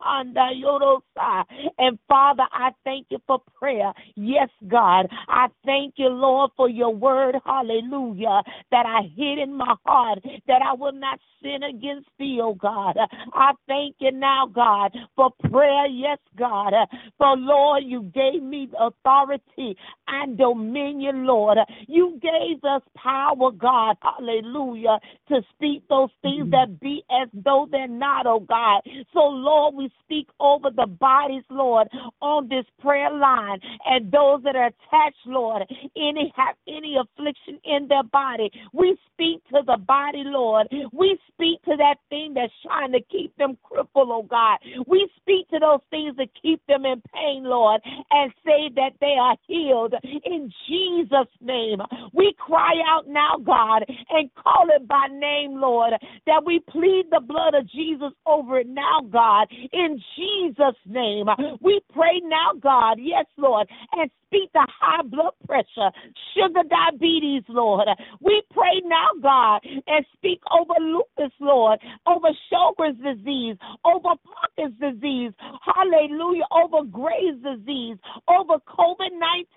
And 1.78 2.00
Father, 2.08 2.44
I 2.52 2.72
thank 2.84 3.08
you 3.10 3.20
for 3.28 3.40
prayer. 3.60 3.94
Yes, 4.16 4.50
God. 4.68 5.08
I 5.28 5.48
thank 5.66 5.96
you, 5.98 6.10
Lord, 6.10 6.52
for 6.56 6.70
your 6.70 6.94
word. 6.94 7.36
Hallelujah. 7.46 8.42
That 8.72 8.86
I 8.86 9.02
hid 9.16 9.40
in 9.40 9.54
my 9.54 9.76
heart 9.86 10.20
that 10.48 10.62
I 10.62 10.74
will 10.74 10.92
not 10.92 11.20
sin 11.42 11.64
against 11.64 12.08
thee, 12.18 12.40
oh 12.42 12.54
God. 12.54 12.98
I 13.34 13.52
thank 13.68 13.96
you 14.00 14.12
now, 14.12 14.48
God, 14.48 14.92
for 15.16 15.30
prayer. 15.50 15.88
Yes, 15.88 16.20
God. 16.38 16.74
For 17.18 17.36
Lord, 17.38 17.84
you 17.86 18.04
gave 18.14 18.42
me 18.42 18.70
authority 18.80 19.78
and 20.08 20.38
dominion, 20.38 21.26
Lord. 21.26 21.58
You 21.88 22.20
gave 22.22 22.64
us 22.64 22.82
power, 22.96 23.52
God. 23.52 23.98
Hallelujah. 24.02 25.00
To 25.30 25.42
speak 25.54 25.84
those 25.90 26.10
things 26.22 26.44
mm-hmm. 26.44 26.52
that 26.52 26.80
be 26.80 27.04
as 27.10 27.30
though 27.34 27.68
they're 27.72 27.88
not, 27.88 28.26
oh 28.26 28.40
God. 28.40 28.82
So, 29.14 29.20
Lord, 29.20 29.76
we 29.76 29.92
speak 30.04 30.28
over 30.40 30.70
the 30.70 30.88
bodies, 30.88 31.44
Lord, 31.50 31.88
on 32.22 32.48
this 32.50 32.66
prayer 32.80 33.12
line 33.12 33.60
and 33.86 34.12
those 34.12 34.44
that 34.44 34.56
are 34.56 34.68
attached, 34.68 35.26
Lord, 35.26 35.64
any 35.96 36.34
have 36.36 36.56
any 36.68 36.96
affliction 36.98 37.60
in 37.64 37.88
their 37.88 38.04
body. 38.04 38.52
We 38.74 38.98
speak 39.14 39.44
to 39.50 39.62
the 39.66 39.78
body, 39.78 40.24
Lord. 40.26 40.68
We 40.92 41.18
speak 41.32 41.62
to 41.64 41.76
that 41.78 41.96
thing 42.10 42.34
that's 42.36 42.54
trying 42.64 42.92
to 42.94 43.02
keep 43.12 43.36
them 43.38 43.58
crippled, 43.64 44.10
oh 44.12 44.24
God. 44.24 44.60
We 44.88 45.10
speak 45.18 45.50
to 45.50 45.60
those 45.60 45.80
things 45.90 46.16
that 46.18 46.30
keep 46.40 46.66
them 46.68 46.86
in 46.86 47.02
pain, 47.14 47.44
Lord, 47.44 47.82
and 48.12 48.32
say 48.46 48.70
that 48.76 48.94
they 49.00 49.16
are 49.20 49.36
healed 49.48 49.94
in 50.04 50.52
Jesus' 50.68 51.32
name. 51.42 51.80
We 52.14 52.34
cry 52.38 52.74
out 52.88 53.08
now, 53.08 53.38
God, 53.44 53.86
and 54.10 54.30
call 54.36 54.68
it 54.70 54.88
by 54.88 55.08
name, 55.12 55.60
Lord, 55.60 55.94
that 56.26 56.44
we 56.46 56.60
plead 56.60 57.06
the 57.12 57.22
blood 57.22 57.54
of 57.54 57.70
Jesus 57.70 58.12
over 58.26 58.60
it 58.60 58.68
now, 58.68 59.02
God, 59.12 59.48
in 59.72 60.02
Jesus' 60.16 60.80
name. 60.86 61.28
We 61.62 61.82
pray 61.94 62.22
now, 62.24 62.52
God, 62.60 62.98
yes, 63.00 63.26
Lord, 63.38 63.68
and 63.94 64.10
speak 64.34 64.52
to 64.54 64.66
high 64.80 65.04
blood 65.04 65.34
pressure, 65.46 65.92
sugar 66.34 66.62
diabetes, 66.68 67.44
Lord. 67.48 67.88
We 68.20 68.42
pray 68.52 68.82
now, 68.86 69.10
God, 69.22 69.62
and 69.64 70.06
speak 70.14 70.42
over 70.52 70.74
lupus, 70.80 71.34
Lord, 71.40 71.80
over 72.08 72.30
Sjogren's 72.50 72.98
disease, 72.98 73.58
over 73.86 74.16
Parkinson's 74.26 74.80
disease, 74.80 75.32
hallelujah, 75.62 76.46
over 76.52 76.86
Graves' 76.86 77.44
disease, 77.44 77.98
over 78.28 78.60
COVID 78.68 79.14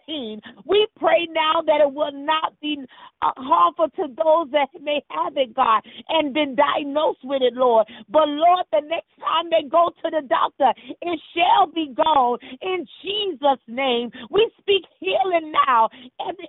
19. 0.06 0.40
We 0.66 0.86
pray 0.98 1.26
now 1.32 1.62
that 1.66 1.80
it 1.80 1.92
will 1.92 2.12
not 2.12 2.58
be 2.60 2.78
uh, 3.22 3.30
harmful 3.36 3.88
to 3.96 4.08
those 4.08 4.50
that 4.52 4.68
may 4.80 5.02
have 5.10 5.36
it, 5.36 5.54
God, 5.54 5.82
and 6.08 6.34
been 6.34 6.54
diagnosed 6.54 7.20
with 7.24 7.42
it, 7.42 7.54
Lord. 7.54 7.86
But 8.08 8.28
Lord, 8.28 8.66
the 8.72 8.82
next 8.88 9.12
time 9.20 9.46
they 9.50 9.68
go 9.68 9.90
to 10.02 10.10
the 10.10 10.26
doctor, 10.28 10.72
it 11.00 11.20
shall 11.34 11.66
be 11.72 11.94
gone 11.94 12.38
in 12.60 12.86
Jesus' 13.02 13.62
name. 13.68 14.10
We 14.30 14.50
speak 14.66 14.84
healing 14.98 15.52
now. 15.52 15.88
Every 16.20 16.48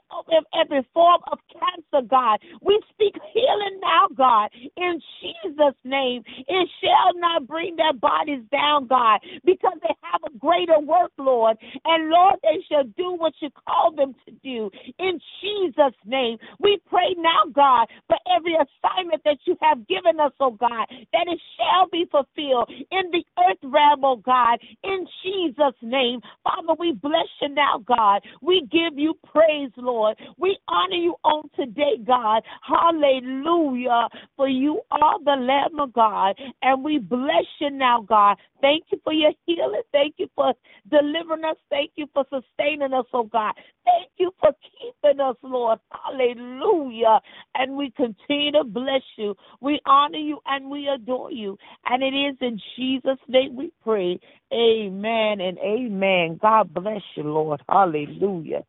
every 0.60 0.88
form 0.94 1.22
of 1.32 1.38
cancer, 1.54 2.06
God. 2.08 2.40
We 2.62 2.80
speak 2.90 3.14
healing 3.34 3.80
now, 3.82 4.08
God. 4.16 4.50
In 4.76 5.00
Jesus' 5.22 5.78
name. 5.84 6.24
It 6.48 6.70
shall 6.82 7.20
not 7.20 7.48
bring 7.48 7.76
their 7.76 7.94
bodies 7.94 8.42
down, 8.52 8.88
God, 8.88 9.20
because 9.46 9.78
they 9.84 9.94
have 10.02 10.22
a 10.26 10.38
greater 10.38 10.80
work, 10.80 11.12
Lord. 11.18 11.58
And 11.86 12.10
Lord, 12.10 12.36
they 12.44 12.64
shall 12.70 12.86
do 12.98 13.16
what 13.16 13.34
you 13.40 13.50
call 13.68 13.92
them 13.96 14.16
to 14.26 14.32
do. 14.44 14.72
In 15.00 15.20
Jesus' 15.42 15.98
name. 16.06 16.38
We 16.60 16.80
pray 16.90 17.16
now, 17.18 17.52
God, 17.54 17.88
for 18.08 18.18
every 18.36 18.56
assignment 18.56 19.24
that 19.26 19.38
you 19.46 19.58
have 19.62 19.88
given 19.88 20.20
us, 20.20 20.32
oh 20.40 20.52
God, 20.52 20.88
that 20.90 21.28
it 21.28 21.40
shall 21.58 21.88
be 21.92 22.06
fulfilled 22.12 22.70
in 22.70 23.12
the 23.12 23.24
earth 23.48 23.58
realm, 23.64 24.04
oh 24.04 24.18
God. 24.18 24.60
In 24.84 25.06
Jesus' 25.24 25.76
name. 25.82 26.22
Father, 26.44 26.74
we 26.80 26.94
bless 26.94 27.28
you 27.42 27.50
now, 27.50 27.84
God. 27.86 28.22
We 28.42 28.68
give 28.72 28.98
you 28.98 29.14
praise, 29.32 29.72
Lord. 29.78 30.18
We 30.38 30.58
honor 30.68 30.96
you 30.96 31.16
on 31.24 31.50
today, 31.56 31.98
God. 32.06 32.44
Hallelujah. 32.62 34.08
For 34.36 34.48
you 34.48 34.82
are 34.92 35.20
the 35.24 35.36
Lamb 35.42 35.80
of 35.80 35.94
God. 35.94 36.36
And 36.62 36.84
we 36.84 37.00
bless 37.00 37.46
you 37.60 37.70
now, 37.70 38.02
God. 38.02 38.38
Thank 38.62 38.86
you 38.92 39.00
for 39.04 39.14
your 39.14 39.32
healing. 39.46 39.82
Thank 39.92 40.16
you 40.18 40.28
for 40.36 40.54
delivering 40.90 41.44
us. 41.44 41.58
Thank 41.70 41.92
you 41.96 42.08
for 42.14 42.26
sustaining 42.30 42.94
us, 42.94 43.06
oh 43.14 43.24
God. 43.24 43.54
Thank 43.86 44.12
you 44.18 44.32
for 44.40 44.52
keeping 44.62 45.20
us, 45.20 45.36
Lord. 45.42 45.80
Hallelujah. 45.92 47.20
And 47.56 47.76
we 47.76 47.92
to 48.28 48.64
bless 48.64 49.02
you. 49.18 49.36
We 49.62 49.80
honor 49.86 50.18
you 50.18 50.40
and 50.46 50.70
we 50.70 50.88
adore 50.88 51.32
you. 51.32 51.58
And 51.86 52.04
it 52.04 52.16
is 52.16 52.36
in 52.42 52.60
Jesus' 52.76 53.20
name 53.28 53.56
we 53.56 53.72
pray. 53.84 54.20
Amen 54.54 55.42
and 55.42 55.58
amen. 55.60 56.40
God 56.42 56.74
bless 56.74 57.02
you, 57.16 57.24
Lord. 57.24 57.62
Hallelujah. 57.70 58.64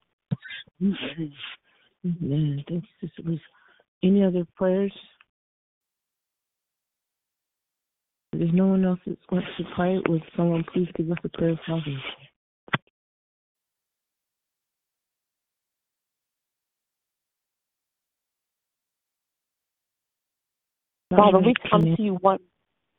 Amen. 0.83 2.65
Sister 3.01 3.23
Lisa. 3.25 3.43
Any 4.03 4.25
other 4.25 4.47
prayers? 4.57 4.93
If 8.33 8.41
there's 8.41 8.55
no 8.55 8.67
one 8.69 8.85
else 8.85 9.01
that 9.07 9.17
wants 9.31 9.49
to 9.59 9.65
pray, 9.75 9.99
would 10.09 10.23
someone 10.37 10.65
please 10.73 10.89
give 10.97 11.11
us 11.11 11.19
a 11.25 11.29
prayer 11.31 11.51
of 11.51 11.59
salvation? 11.67 12.01
Father, 21.11 21.39
we 21.39 21.55
come 21.71 21.85
to 21.85 22.03
you 22.03 22.19
once 22.23 22.43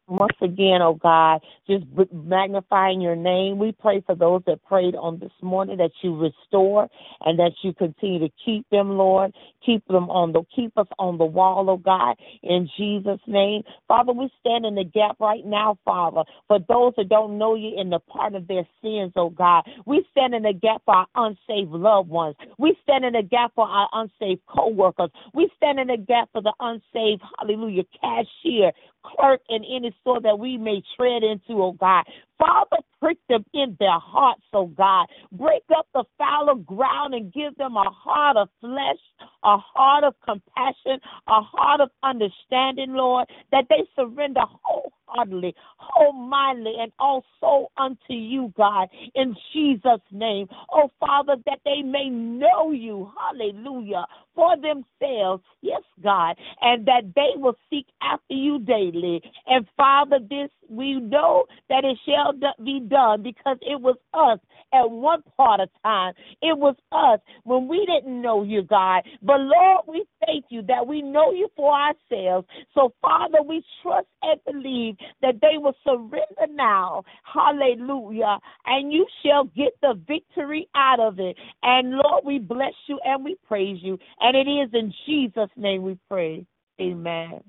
once 0.09 0.35
again, 0.41 0.81
oh 0.81 0.95
God, 0.95 1.41
just 1.67 1.85
magnifying 2.13 3.01
your 3.01 3.15
name. 3.15 3.59
We 3.59 3.71
pray 3.73 4.01
for 4.05 4.15
those 4.15 4.41
that 4.47 4.63
prayed 4.65 4.95
on 4.95 5.19
this 5.19 5.31
morning 5.41 5.77
that 5.77 5.91
you 6.01 6.17
restore 6.17 6.89
and 7.25 7.39
that 7.39 7.51
you 7.63 7.73
continue 7.73 8.19
to 8.19 8.29
keep 8.45 8.69
them, 8.69 8.97
Lord. 8.97 9.33
Keep 9.65 9.87
them 9.87 10.09
on 10.09 10.31
the 10.31 10.43
keep 10.55 10.77
us 10.77 10.87
on 10.97 11.17
the 11.17 11.25
wall, 11.25 11.69
oh 11.69 11.77
God, 11.77 12.17
in 12.43 12.69
Jesus' 12.77 13.19
name. 13.27 13.63
Father, 13.87 14.13
we 14.13 14.29
stand 14.39 14.65
in 14.65 14.75
the 14.75 14.83
gap 14.83 15.17
right 15.19 15.45
now, 15.45 15.77
Father, 15.85 16.23
for 16.47 16.59
those 16.67 16.93
that 16.97 17.09
don't 17.09 17.37
know 17.37 17.55
you 17.55 17.79
in 17.79 17.89
the 17.89 17.99
part 17.99 18.35
of 18.35 18.47
their 18.47 18.67
sins, 18.81 19.13
oh 19.15 19.29
God. 19.29 19.63
We 19.85 20.05
stand 20.11 20.33
in 20.33 20.43
the 20.43 20.53
gap 20.53 20.81
for 20.85 20.95
our 20.95 21.07
unsaved 21.15 21.71
loved 21.71 22.09
ones. 22.09 22.35
We 22.57 22.77
stand 22.83 23.05
in 23.05 23.13
the 23.13 23.23
gap 23.23 23.51
for 23.55 23.67
our 23.67 23.89
unsaved 23.93 24.41
co-workers. 24.47 25.11
We 25.33 25.49
stand 25.57 25.79
in 25.79 25.87
the 25.87 25.97
gap 25.97 26.29
for 26.31 26.41
the 26.41 26.53
unsaved, 26.59 27.21
hallelujah, 27.39 27.83
cashier, 28.01 28.71
clerk 29.03 29.41
in 29.49 29.63
any 29.63 29.95
store 30.01 30.21
that 30.21 30.39
we 30.39 30.57
may 30.57 30.83
tread 30.97 31.23
into, 31.23 31.61
oh 31.61 31.73
God. 31.73 32.05
Father, 32.39 32.77
prick 33.01 33.17
them 33.27 33.43
in 33.53 33.75
their 33.79 33.99
hearts, 33.99 34.43
oh 34.53 34.67
God. 34.67 35.07
Break 35.31 35.63
up 35.77 35.87
the 35.93 36.05
fallow 36.17 36.55
ground 36.55 37.13
and 37.13 37.33
give 37.33 37.55
them 37.57 37.75
a 37.75 37.89
heart 37.89 38.37
of 38.37 38.49
flesh, 38.61 38.99
a 39.43 39.57
heart 39.57 40.03
of 40.03 40.15
compassion, 40.25 40.99
a 41.27 41.41
heart 41.41 41.81
of 41.81 41.89
understanding, 42.03 42.93
Lord, 42.93 43.27
that 43.51 43.65
they 43.69 43.83
surrender 43.95 44.41
wholeheartedly, 44.63 45.53
whole-mindedly, 45.77 46.75
and 46.79 46.91
also 46.99 47.71
unto 47.77 48.13
you, 48.13 48.53
God, 48.55 48.87
in 49.15 49.35
Jesus' 49.53 50.01
name. 50.11 50.47
Oh, 50.71 50.89
Father, 50.99 51.35
that 51.45 51.59
they 51.65 51.81
may 51.81 52.09
know 52.09 52.71
you, 52.71 53.11
hallelujah, 53.19 54.05
for 54.33 54.55
themselves, 54.55 55.43
yes, 55.61 55.81
God, 56.01 56.37
and 56.61 56.85
that 56.85 57.03
they 57.15 57.31
will 57.35 57.55
seek 57.69 57.87
after 58.01 58.33
you 58.33 58.59
daily. 58.59 59.21
And 59.47 59.65
Father, 59.75 60.19
this 60.19 60.49
we 60.69 60.99
know 60.99 61.45
that 61.69 61.83
it 61.83 61.97
shall 62.05 62.28
be 62.63 62.79
done 62.79 63.23
because 63.23 63.57
it 63.61 63.79
was 63.79 63.95
us 64.13 64.39
at 64.73 64.89
one 64.89 65.23
part 65.37 65.59
of 65.59 65.69
time. 65.83 66.13
It 66.41 66.57
was 66.57 66.75
us 66.91 67.19
when 67.43 67.67
we 67.67 67.85
didn't 67.85 68.21
know 68.21 68.43
you, 68.43 68.63
God. 68.63 69.03
But 69.21 69.39
Lord, 69.41 69.85
we 69.87 70.05
thank 70.25 70.45
you 70.49 70.61
that 70.63 70.85
we 70.85 71.01
know 71.01 71.31
you 71.31 71.47
for 71.55 71.73
ourselves. 71.73 72.47
So, 72.73 72.93
Father, 73.01 73.39
we 73.47 73.63
trust 73.81 74.07
and 74.21 74.39
believe 74.45 74.95
that 75.21 75.39
they 75.41 75.57
will 75.57 75.75
surrender 75.83 76.53
now. 76.53 77.03
Hallelujah. 77.23 78.39
And 78.65 78.91
you 78.91 79.05
shall 79.23 79.45
get 79.45 79.73
the 79.81 79.99
victory 80.07 80.67
out 80.75 80.99
of 80.99 81.19
it. 81.19 81.37
And 81.63 81.91
Lord, 81.91 82.23
we 82.25 82.39
bless 82.39 82.73
you 82.87 82.99
and 83.03 83.23
we 83.23 83.37
praise 83.47 83.77
you. 83.81 83.97
And 84.19 84.35
it 84.35 84.49
is 84.49 84.69
in 84.73 84.93
Jesus' 85.05 85.49
name 85.55 85.83
we 85.83 85.97
pray. 86.09 86.45
Amen. 86.81 87.41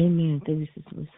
Amen. 0.00 0.42
Thank 0.46 0.60
you, 0.60 0.68
Sister 0.74 1.08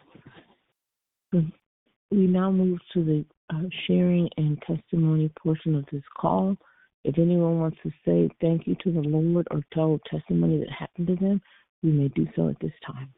We 2.11 2.27
now 2.27 2.51
move 2.51 2.79
to 2.93 3.03
the 3.03 3.25
uh, 3.53 3.63
sharing 3.87 4.29
and 4.37 4.61
testimony 4.67 5.31
portion 5.41 5.75
of 5.75 5.85
this 5.91 6.03
call. 6.19 6.57
If 7.05 7.17
anyone 7.17 7.59
wants 7.59 7.77
to 7.83 7.91
say 8.05 8.29
thank 8.41 8.67
you 8.67 8.75
to 8.83 8.91
the 8.91 9.01
Lord 9.01 9.47
or 9.51 9.63
tell 9.73 9.95
a 9.95 10.09
testimony 10.09 10.59
that 10.59 10.71
happened 10.71 11.07
to 11.07 11.15
them, 11.15 11.41
we 11.81 11.91
may 11.91 12.09
do 12.09 12.27
so 12.35 12.49
at 12.49 12.59
this 12.59 12.73
time. 12.85 13.09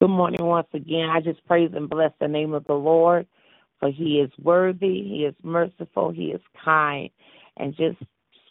Good 0.00 0.08
morning 0.08 0.44
once 0.44 0.68
again. 0.74 1.08
I 1.10 1.20
just 1.20 1.44
praise 1.46 1.70
and 1.74 1.88
bless 1.88 2.12
the 2.20 2.28
name 2.28 2.52
of 2.54 2.64
the 2.66 2.74
Lord, 2.74 3.26
for 3.80 3.90
He 3.90 4.20
is 4.20 4.30
worthy, 4.42 5.02
He 5.02 5.24
is 5.26 5.34
merciful, 5.42 6.10
He 6.10 6.26
is 6.26 6.42
kind, 6.64 7.10
and 7.56 7.74
just 7.76 7.98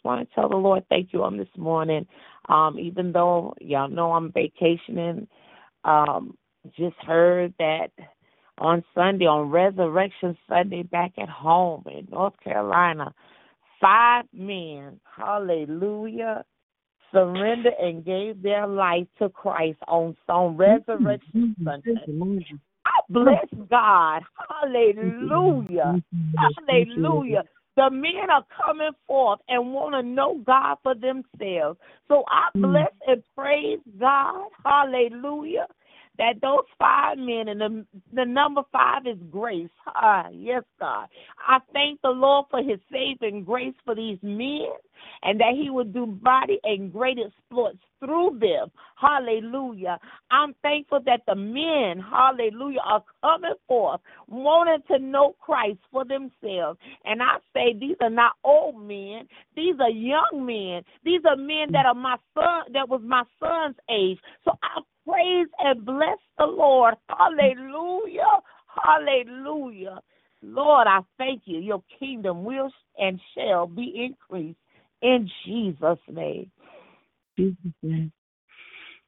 want 0.04 0.28
to 0.28 0.34
tell 0.34 0.48
the 0.48 0.56
Lord 0.56 0.84
thank 0.88 1.12
you 1.12 1.22
on 1.22 1.36
this 1.36 1.48
morning. 1.56 2.06
Um, 2.48 2.78
even 2.78 3.12
though 3.12 3.54
y'all 3.60 3.88
know 3.88 4.12
I'm 4.12 4.32
vacationing, 4.32 5.26
um, 5.84 6.36
just 6.76 6.96
heard 7.06 7.54
that 7.58 7.88
on 8.58 8.84
Sunday, 8.94 9.26
on 9.26 9.50
Resurrection 9.50 10.36
Sunday, 10.48 10.82
back 10.82 11.12
at 11.18 11.28
home 11.28 11.84
in 11.86 12.06
North 12.10 12.34
Carolina, 12.42 13.12
five 13.80 14.24
men, 14.32 15.00
hallelujah, 15.16 16.44
surrendered 17.12 17.74
and 17.80 18.04
gave 18.04 18.42
their 18.42 18.66
life 18.66 19.06
to 19.18 19.28
Christ 19.28 19.78
on, 19.88 20.16
on 20.28 20.56
Resurrection 20.56 21.56
Sunday. 21.64 22.06
I 22.86 23.00
bless 23.08 23.46
God. 23.70 24.22
Hallelujah. 24.48 26.02
Hallelujah. 26.36 27.42
The 27.76 27.90
men 27.90 28.30
are 28.30 28.44
coming 28.64 28.92
forth 29.06 29.40
and 29.48 29.72
want 29.72 29.94
to 29.94 30.02
know 30.02 30.40
God 30.46 30.76
for 30.82 30.94
themselves. 30.94 31.78
So 32.08 32.24
I 32.28 32.48
mm. 32.56 32.62
bless 32.62 32.92
and 33.06 33.22
praise 33.36 33.80
God. 33.98 34.48
Hallelujah 34.64 35.66
that 36.18 36.34
those 36.40 36.64
five 36.78 37.18
men 37.18 37.48
and 37.48 37.60
the 37.60 37.86
the 38.12 38.24
number 38.24 38.62
five 38.72 39.06
is 39.06 39.18
grace. 39.30 39.68
Ah, 39.86 40.28
yes, 40.32 40.62
God. 40.78 41.08
I 41.46 41.58
thank 41.72 42.00
the 42.02 42.10
Lord 42.10 42.46
for 42.50 42.62
his 42.62 42.78
saving 42.90 43.44
grace 43.44 43.74
for 43.84 43.94
these 43.94 44.18
men 44.22 44.68
and 45.22 45.40
that 45.40 45.54
he 45.54 45.70
would 45.70 45.92
do 45.92 46.18
mighty 46.22 46.58
and 46.64 46.92
great 46.92 47.18
exploits 47.18 47.78
through 48.00 48.38
them. 48.40 48.70
Hallelujah. 48.96 49.98
I'm 50.30 50.54
thankful 50.62 51.00
that 51.06 51.22
the 51.26 51.34
men, 51.34 52.02
hallelujah, 52.02 52.80
are 52.84 53.04
coming 53.22 53.54
forth, 53.66 54.00
wanting 54.28 54.82
to 54.88 54.98
know 54.98 55.34
Christ 55.40 55.78
for 55.90 56.04
themselves. 56.04 56.78
And 57.04 57.22
I 57.22 57.36
say 57.52 57.74
these 57.78 57.96
are 58.00 58.10
not 58.10 58.32
old 58.44 58.80
men, 58.80 59.26
these 59.56 59.74
are 59.80 59.90
young 59.90 60.44
men. 60.44 60.82
These 61.04 61.22
are 61.28 61.36
men 61.36 61.72
that 61.72 61.86
are 61.86 61.94
my 61.94 62.16
son 62.34 62.72
that 62.72 62.88
was 62.88 63.00
my 63.04 63.24
son's 63.40 63.76
age. 63.90 64.18
So 64.44 64.52
I 64.62 64.80
praise 65.06 65.48
and 65.58 65.84
bless 65.84 66.18
the 66.38 66.46
Lord. 66.46 66.94
Hallelujah. 67.08 68.40
Hallelujah. 68.82 70.00
Lord, 70.42 70.86
I 70.86 71.00
thank 71.18 71.42
you. 71.46 71.58
Your 71.58 71.82
kingdom 71.98 72.44
will 72.44 72.70
and 72.98 73.20
shall 73.36 73.66
be 73.66 73.92
increased 73.96 74.58
in 75.02 75.28
Jesus' 75.46 75.98
name. 76.10 76.50
Jesus' 77.38 77.56
name. 77.82 78.12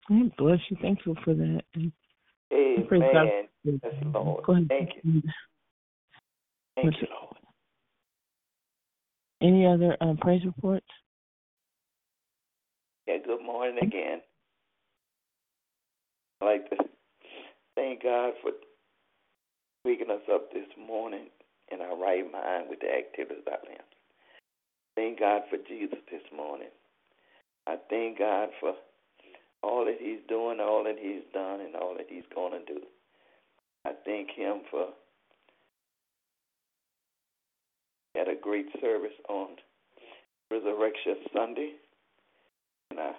God 0.09 0.33
bless 0.39 0.59
you. 0.71 0.77
Thank 0.81 1.01
you 1.05 1.15
for 1.25 1.35
that. 1.35 1.63
Amen. 2.53 3.49
Yes, 3.65 3.83
Lord. 4.15 4.45
Thank 4.69 4.91
you. 5.03 5.23
Thank 6.77 6.95
you, 7.01 7.09
Lord. 7.11 7.37
Any 9.43 9.67
other 9.67 9.97
um, 10.01 10.17
praise 10.17 10.45
reports? 10.45 10.87
Yeah, 13.07 13.19
good 13.25 13.45
morning 13.45 13.79
again. 13.83 14.21
I'd 16.41 16.47
like 16.47 16.71
to 16.71 16.77
thank 17.75 18.03
God 18.03 18.35
for 18.43 18.53
waking 19.85 20.11
us 20.11 20.23
up 20.33 20.53
this 20.53 20.69
morning 20.79 21.29
in 21.73 21.81
our 21.81 21.97
right 21.97 22.31
mind 22.31 22.67
with 22.69 22.81
the 22.81 22.93
activities 22.93 23.43
of 23.47 23.53
our 23.53 23.59
limbs. 23.65 23.81
Thank 24.97 25.21
God 25.21 25.43
for 25.49 25.57
Jesus 25.69 25.99
this 26.11 26.23
morning. 26.35 26.69
I 27.67 27.77
thank 27.89 28.19
God 28.19 28.51
for 28.61 28.75
all 29.63 29.85
that 29.87 29.97
He's 29.99 30.21
doing, 30.29 30.61
all 30.61 30.85
that 30.85 30.99
He's 31.01 31.25
done, 31.33 31.61
and 31.61 31.75
all 31.75 31.95
that 31.97 32.07
He's 32.09 32.25
going 32.35 32.53
to 32.53 32.65
do. 32.75 32.81
I 33.85 33.93
thank 34.05 34.31
Him 34.31 34.61
for 34.71 34.89
had 38.15 38.29
a 38.29 38.41
great 38.41 38.67
service 38.81 39.17
on 39.29 39.49
Resurrection 40.51 41.17
Sunday, 41.35 41.73
and 42.91 43.01
I 43.01 43.13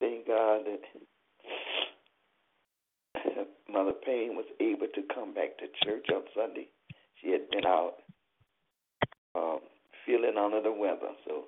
thank 0.00 0.26
God 0.26 0.62
that 0.64 0.80
Mother 3.72 3.92
Payne 4.04 4.36
was 4.36 4.46
able 4.60 4.86
to 4.94 5.02
come 5.14 5.34
back 5.34 5.58
to 5.58 5.66
church 5.84 6.06
on 6.12 6.22
Sunday. 6.34 6.68
She 7.20 7.30
had 7.30 7.50
been 7.50 7.66
out 7.66 7.94
um, 9.34 9.60
feeling 10.06 10.36
under 10.38 10.62
the 10.62 10.72
weather, 10.72 11.14
so 11.26 11.44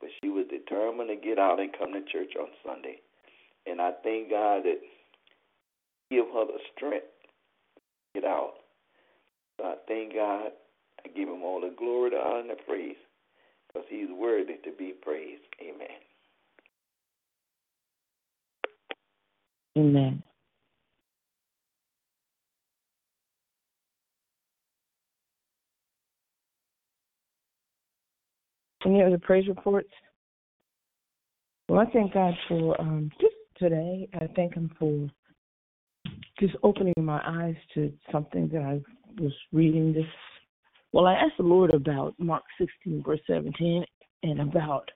but 0.00 0.10
she 0.22 0.28
was 0.28 0.46
determined 0.50 1.08
to 1.08 1.16
get 1.16 1.38
out 1.38 1.60
and 1.60 1.70
come 1.78 1.92
to 1.92 2.02
church 2.10 2.32
on 2.38 2.48
Sunday. 2.66 3.00
And 3.66 3.80
I 3.80 3.92
thank 4.02 4.30
God 4.30 4.64
that 4.64 4.80
give 6.10 6.26
her 6.34 6.44
the 6.44 6.58
strength 6.76 7.06
to 8.14 8.20
get 8.20 8.28
out. 8.28 8.54
So 9.58 9.66
I 9.66 9.74
thank 9.88 10.14
God. 10.14 10.52
I 11.04 11.08
give 11.08 11.28
him 11.28 11.42
all 11.42 11.60
the 11.60 11.74
glory, 11.76 12.10
the 12.10 12.16
honor, 12.16 12.40
and 12.40 12.50
the 12.50 12.56
praise 12.66 12.96
because 13.68 13.86
he's 13.90 14.08
worthy 14.10 14.54
to 14.64 14.72
be 14.76 14.92
praised. 15.02 15.42
Amen. 15.60 15.74
Amen. 15.80 16.13
Any 28.84 29.02
other 29.02 29.18
praise 29.18 29.48
reports? 29.48 29.88
Well, 31.68 31.80
I 31.80 31.90
thank 31.90 32.12
God 32.12 32.34
for 32.48 32.78
um, 32.80 33.10
just 33.20 33.34
today. 33.56 34.08
I 34.14 34.26
thank 34.36 34.54
Him 34.54 34.70
for 34.78 35.08
just 36.38 36.54
opening 36.62 36.94
my 36.98 37.20
eyes 37.24 37.56
to 37.74 37.92
something 38.12 38.48
that 38.52 38.62
I 38.62 38.80
was 39.20 39.32
reading 39.52 39.92
this 39.92 40.04
Well, 40.92 41.06
I 41.06 41.14
asked 41.14 41.38
the 41.38 41.44
Lord 41.44 41.72
about 41.72 42.14
Mark 42.18 42.42
16, 42.58 43.02
verse 43.04 43.20
17, 43.26 43.84
and 44.22 44.40
about 44.40 44.90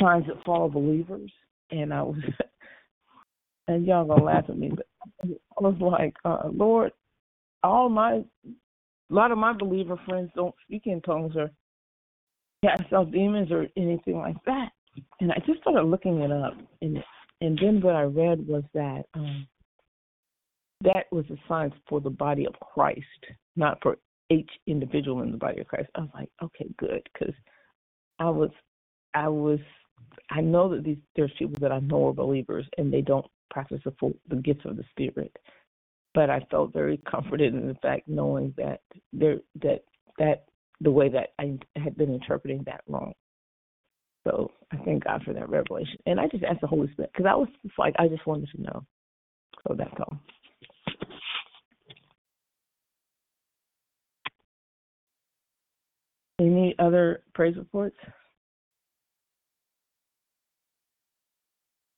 signs 0.00 0.26
that 0.26 0.44
follow 0.44 0.68
believers. 0.68 1.30
And 1.70 1.94
I 1.94 2.02
was, 2.02 2.18
and 3.68 3.86
y'all 3.86 4.04
gonna 4.04 4.24
laugh 4.24 4.44
at 4.48 4.58
me, 4.58 4.72
but 4.74 4.86
I 5.22 5.62
was 5.62 5.76
like, 5.80 6.14
uh, 6.24 6.48
Lord, 6.52 6.92
all 7.62 7.88
my, 7.88 8.14
a 8.14 8.24
lot 9.08 9.30
of 9.30 9.38
my 9.38 9.52
believer 9.52 9.98
friends 10.06 10.30
don't 10.34 10.54
speak 10.64 10.82
in 10.86 11.00
tongues 11.00 11.34
or 11.36 11.50
cast 12.66 12.92
out 12.92 13.12
demons 13.12 13.50
or 13.50 13.66
anything 13.76 14.16
like 14.16 14.36
that. 14.46 14.70
And 15.20 15.30
I 15.32 15.36
just 15.46 15.60
started 15.60 15.84
looking 15.84 16.20
it 16.20 16.32
up, 16.32 16.54
and 16.80 17.02
and 17.40 17.58
then 17.60 17.80
what 17.80 17.94
I 17.94 18.02
read 18.02 18.46
was 18.46 18.62
that 18.72 19.04
um, 19.14 19.46
that 20.82 21.06
was 21.12 21.24
a 21.30 21.36
sign 21.48 21.72
for 21.88 22.00
the 22.00 22.10
body 22.10 22.46
of 22.46 22.54
Christ, 22.60 23.04
not 23.56 23.78
for 23.82 23.98
each 24.30 24.50
individual 24.66 25.22
in 25.22 25.30
the 25.30 25.36
body 25.36 25.60
of 25.60 25.66
Christ. 25.66 25.88
I 25.94 26.00
was 26.00 26.10
like, 26.14 26.30
okay, 26.42 26.66
good, 26.78 27.06
because 27.12 27.34
I 28.18 28.30
was, 28.30 28.50
I 29.14 29.28
was, 29.28 29.60
I 30.30 30.40
know 30.40 30.68
that 30.74 30.84
these 30.84 30.98
there's 31.14 31.32
people 31.38 31.56
that 31.60 31.72
I 31.72 31.80
know 31.80 32.08
are 32.08 32.12
believers 32.14 32.66
and 32.78 32.92
they 32.92 33.02
don't 33.02 33.26
practice 33.50 33.80
the 33.84 33.92
full, 34.00 34.14
the 34.28 34.36
gifts 34.36 34.64
of 34.64 34.76
the 34.76 34.84
Spirit, 34.90 35.34
but 36.14 36.30
I 36.30 36.40
felt 36.50 36.72
very 36.72 36.98
comforted 37.10 37.54
in 37.54 37.68
the 37.68 37.74
fact 37.76 38.08
knowing 38.08 38.54
that 38.56 38.80
there 39.12 39.38
that 39.62 39.84
that 40.18 40.44
the 40.80 40.90
way 40.90 41.08
that 41.08 41.30
I 41.38 41.58
had 41.76 41.96
been 41.96 42.12
interpreting 42.12 42.62
that 42.66 42.82
wrong. 42.88 43.12
So 44.26 44.50
I 44.72 44.76
thank 44.78 45.04
God 45.04 45.22
for 45.24 45.32
that 45.32 45.48
revelation, 45.48 45.98
and 46.06 46.18
I 46.18 46.26
just 46.26 46.44
asked 46.44 46.60
the 46.60 46.66
Holy 46.66 46.90
Spirit 46.92 47.12
because 47.12 47.28
I 47.30 47.34
was 47.34 47.48
like 47.78 47.94
I 47.98 48.08
just 48.08 48.26
wanted 48.26 48.48
to 48.54 48.62
know. 48.62 48.84
So 49.66 49.74
that's 49.76 49.94
all. 50.00 50.18
Any 56.38 56.74
other 56.78 57.22
praise 57.34 57.56
reports? 57.56 57.96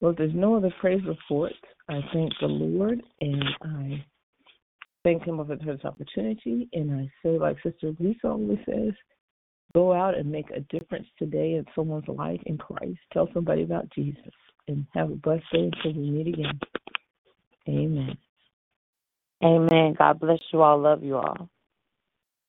Well, 0.01 0.13
if 0.13 0.19
there's 0.19 0.35
no 0.35 0.55
other 0.55 0.73
praise 0.81 1.03
reports, 1.05 1.57
I 1.89 2.01
thank 2.13 2.33
the 2.41 2.47
Lord 2.47 3.03
and 3.21 3.45
I 3.63 4.05
thank 5.09 5.25
Him 5.25 5.37
for 5.37 5.57
this 5.57 5.85
opportunity. 5.85 6.69
And 6.73 6.93
I 6.93 7.11
say, 7.23 7.39
like 7.39 7.57
Sister 7.63 7.93
Lisa 7.99 8.29
always 8.29 8.59
says, 8.67 8.93
go 9.75 9.93
out 9.93 10.17
and 10.17 10.31
make 10.31 10.51
a 10.51 10.61
difference 10.61 11.07
today 11.19 11.55
in 11.55 11.65
someone's 11.75 12.09
life 12.09 12.41
in 12.47 12.59
Christ. 12.59 12.99
Tell 13.13 13.29
somebody 13.33 13.63
about 13.63 13.91
Jesus 13.91 14.33
and 14.67 14.87
have 14.95 15.11
a 15.11 15.15
blessed 15.15 15.45
day 15.53 15.71
until 15.73 16.01
we 16.01 16.11
meet 16.11 16.29
again. 16.29 16.61
Amen. 17.69 18.19
Amen. 19.43 19.95
God 19.97 20.21
bless 20.21 20.41
you 20.53 20.63
all. 20.63 20.79
Love 20.79 21.03
you 21.03 21.17
all. 21.17 21.49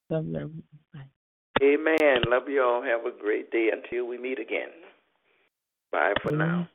Love 0.10 0.26
you. 0.26 0.51
Bye. 0.93 1.01
Amen. 1.62 2.24
Love 2.28 2.47
you 2.47 2.64
all. 2.64 2.82
Have 2.82 3.05
a 3.05 3.18
great 3.18 3.51
day 3.51 3.70
until 3.72 4.07
we 4.07 4.18
meet 4.18 4.39
again. 4.39 4.70
Bye 5.91 6.14
for 6.24 6.32
now. 6.32 6.68